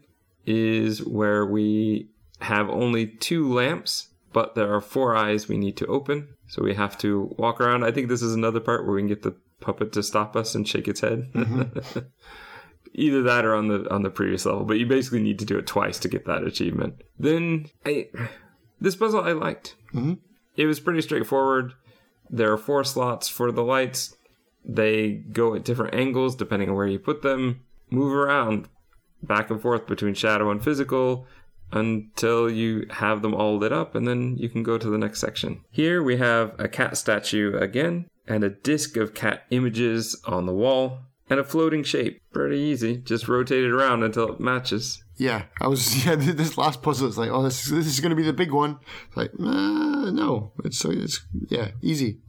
[0.46, 2.08] is where we
[2.40, 6.28] have only two lamps, but there are four eyes we need to open.
[6.48, 7.84] So we have to walk around.
[7.84, 10.54] I think this is another part where we can get the puppet to stop us
[10.54, 11.30] and shake its head.
[12.98, 15.58] Either that or on the on the previous level, but you basically need to do
[15.58, 17.02] it twice to get that achievement.
[17.18, 18.08] Then I
[18.80, 19.76] this puzzle I liked.
[19.94, 20.18] Mhm.
[20.56, 21.74] It was pretty straightforward.
[22.30, 24.16] There are four slots for the lights.
[24.64, 27.60] They go at different angles depending on where you put them.
[27.90, 28.68] Move around
[29.22, 31.26] back and forth between shadow and physical
[31.72, 35.20] until you have them all lit up, and then you can go to the next
[35.20, 35.60] section.
[35.70, 40.52] Here we have a cat statue again, and a disc of cat images on the
[40.54, 42.22] wall, and a floating shape.
[42.32, 45.02] Pretty easy, just rotate it around until it matches.
[45.16, 45.44] Yeah.
[45.60, 45.96] I was.
[46.06, 46.14] Yeah.
[46.16, 48.78] This last puzzle is like, oh, this this is going to be the big one.
[49.14, 50.52] Like, uh, no.
[50.64, 52.20] It's so it's yeah easy.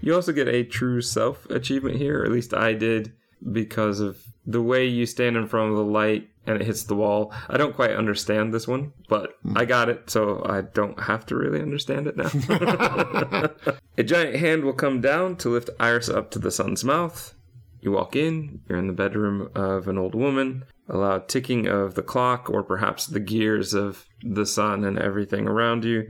[0.00, 3.12] You also get a true self achievement here, or at least I did,
[3.52, 6.96] because of the way you stand in front of the light and it hits the
[6.96, 7.32] wall.
[7.48, 11.36] I don't quite understand this one, but I got it, so I don't have to
[11.36, 12.30] really understand it now.
[13.98, 17.34] a giant hand will come down to lift Iris up to the sun's mouth.
[17.80, 20.64] You walk in, you're in the bedroom of an old woman.
[20.88, 25.46] a loud ticking of the clock or perhaps the gears of the sun and everything
[25.46, 26.08] around you.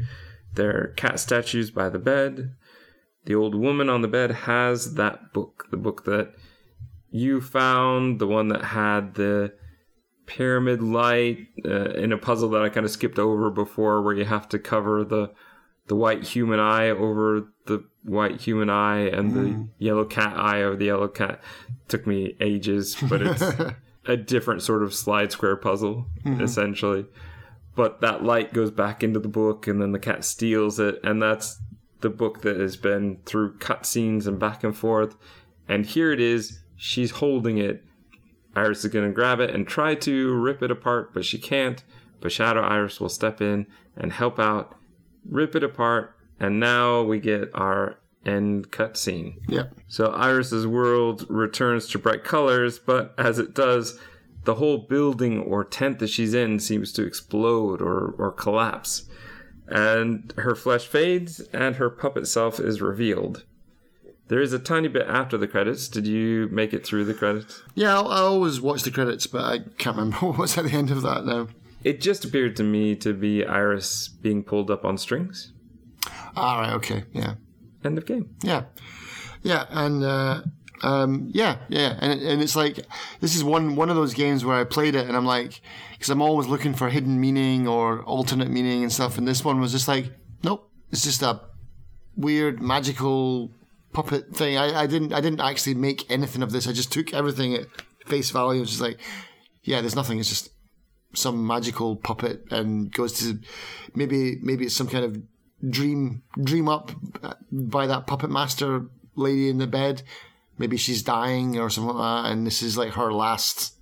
[0.55, 2.55] There are cat statues by the bed.
[3.27, 6.33] The old woman on the bed has that book, the book that
[7.11, 9.53] you found, the one that had the
[10.27, 14.25] pyramid light uh, in a puzzle that I kind of skipped over before, where you
[14.25, 15.33] have to cover the
[15.91, 19.69] the white human eye over the white human eye and the mm.
[19.79, 21.41] yellow cat eye over the yellow cat.
[21.89, 23.43] Took me ages, but it's
[24.07, 26.45] a different sort of slide square puzzle, mm-hmm.
[26.45, 27.07] essentially.
[27.75, 31.21] But that light goes back into the book, and then the cat steals it, and
[31.21, 31.61] that's
[32.03, 35.17] the book that has been through cutscenes and back and forth.
[35.67, 36.61] And here it is.
[36.77, 37.83] She's holding it.
[38.55, 41.83] Iris is going to grab it and try to rip it apart, but she can't.
[42.21, 43.67] But Shadow Iris will step in
[43.97, 44.77] and help out,
[45.31, 49.37] rip it apart, and now we get our end cutscene.
[49.49, 49.65] Yeah.
[49.89, 53.99] So Iris's world returns to bright colors, but as it does,
[54.45, 59.05] the whole building or tent that she's in seems to explode or, or collapse.
[59.69, 63.45] And her flesh fades and her puppet self is revealed.
[64.29, 65.89] There is a tiny bit after the credits.
[65.89, 67.63] Did you make it through the credits?
[67.75, 70.91] Yeah, I, I always watch the credits, but I can't remember what's at the end
[70.91, 71.49] of that now.
[71.83, 75.53] It just appeared to me to be Iris being pulled up on strings.
[76.37, 77.35] All right, okay, yeah.
[77.85, 78.35] End of game.
[78.43, 78.65] Yeah,
[79.43, 80.43] yeah, and uh,
[80.83, 82.87] um, yeah, yeah, and and it's like
[83.21, 85.61] this is one one of those games where I played it and I'm like,
[85.93, 89.61] because I'm always looking for hidden meaning or alternate meaning and stuff, and this one
[89.61, 90.13] was just like,
[90.43, 91.41] nope, it's just a
[92.17, 93.51] weird magical
[93.93, 94.57] puppet thing.
[94.57, 96.67] I, I didn't I didn't actually make anything of this.
[96.67, 97.67] I just took everything at
[98.07, 98.59] face value.
[98.59, 98.99] It was just like,
[99.63, 100.19] yeah, there's nothing.
[100.19, 100.51] It's just
[101.13, 103.39] some magical puppet and goes to
[103.95, 105.23] maybe maybe it's some kind of
[105.69, 106.93] dream dream up
[107.51, 108.87] by that puppet master
[109.17, 110.03] lady in the bed.
[110.59, 113.75] Maybe she's dying or something like that, and this is like her last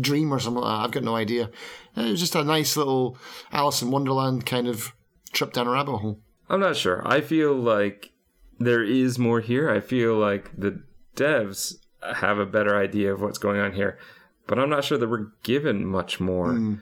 [0.00, 0.84] dream or something like that.
[0.84, 1.50] I've got no idea.
[1.96, 3.16] Uh, it was just a nice little
[3.52, 4.92] Alice in Wonderland kind of
[5.32, 6.20] trip down a rabbit hole.
[6.48, 7.02] I'm not sure.
[7.06, 8.10] I feel like
[8.58, 9.70] there is more here.
[9.70, 10.82] I feel like the
[11.14, 13.98] devs have a better idea of what's going on here,
[14.48, 16.54] but I'm not sure that we're given much more.
[16.54, 16.74] Hmm.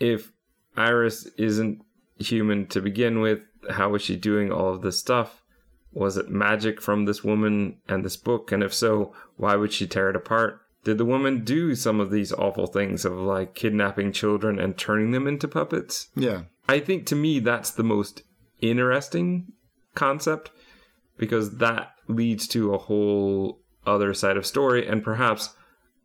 [0.00, 0.32] If
[0.76, 1.82] Iris isn't
[2.18, 5.42] human to begin with, how was she doing all of this stuff?
[5.92, 8.50] Was it magic from this woman and this book?
[8.50, 10.60] And if so, why would she tear it apart?
[10.82, 15.10] Did the woman do some of these awful things of like kidnapping children and turning
[15.10, 16.08] them into puppets?
[16.16, 16.44] Yeah.
[16.68, 18.22] I think to me that's the most
[18.62, 19.52] interesting
[19.94, 20.50] concept
[21.18, 25.50] because that leads to a whole other side of story and perhaps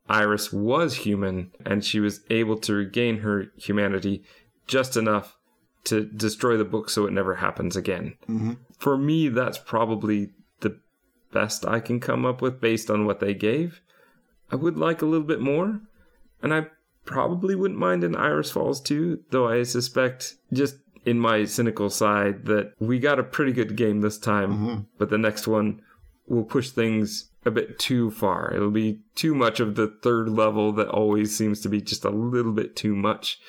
[0.08, 4.24] Iris was human and she was able to regain her humanity
[4.68, 5.38] just enough
[5.86, 8.16] to destroy the book so it never happens again.
[8.30, 8.54] Mm-hmm.
[8.78, 10.32] For me that's probably
[10.62, 10.80] the
[11.32, 13.82] best I can come up with based on what they gave.
[14.52, 15.82] I would like a little bit more
[16.42, 16.68] and I
[17.06, 22.46] probably wouldn't mind an Iris Falls too, though I suspect just in my cynical side
[22.46, 24.82] that we got a pretty good game this time, mm-hmm.
[24.98, 25.82] but the next one
[26.28, 28.54] will push things a bit too far.
[28.54, 32.10] It'll be too much of the third level that always seems to be just a
[32.10, 33.40] little bit too much,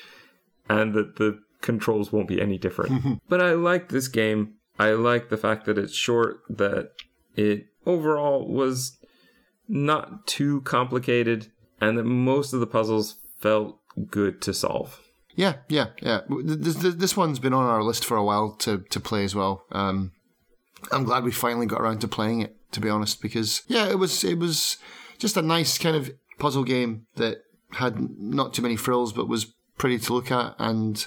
[0.69, 3.21] and that the controls won't be any different.
[3.29, 4.53] but I like this game.
[4.79, 6.91] I like the fact that it's short, that
[7.35, 8.97] it overall was
[9.67, 11.51] not too complicated,
[11.81, 15.01] and that most of the puzzles felt good to solve.
[15.35, 16.21] Yeah, yeah, yeah.
[16.29, 19.35] This, this, this one's been on our list for a while to, to play as
[19.35, 19.65] well.
[19.71, 20.11] Um,
[20.91, 23.99] I'm glad we finally got around to playing it, to be honest, because yeah, it
[23.99, 24.77] was it was
[25.17, 27.39] just a nice kind of puzzle game that
[27.71, 31.05] had not too many frills, but was pretty to look at and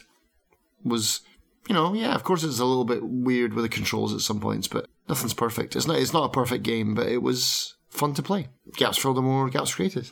[0.85, 1.21] was,
[1.69, 2.15] you know, yeah.
[2.15, 5.35] Of course, it's a little bit weird with the controls at some points, but nothing's
[5.35, 5.77] perfect.
[5.77, 8.49] It's not it's not a perfect game, but it was fun to play.
[8.77, 10.11] Gaps filled, the more gaps created.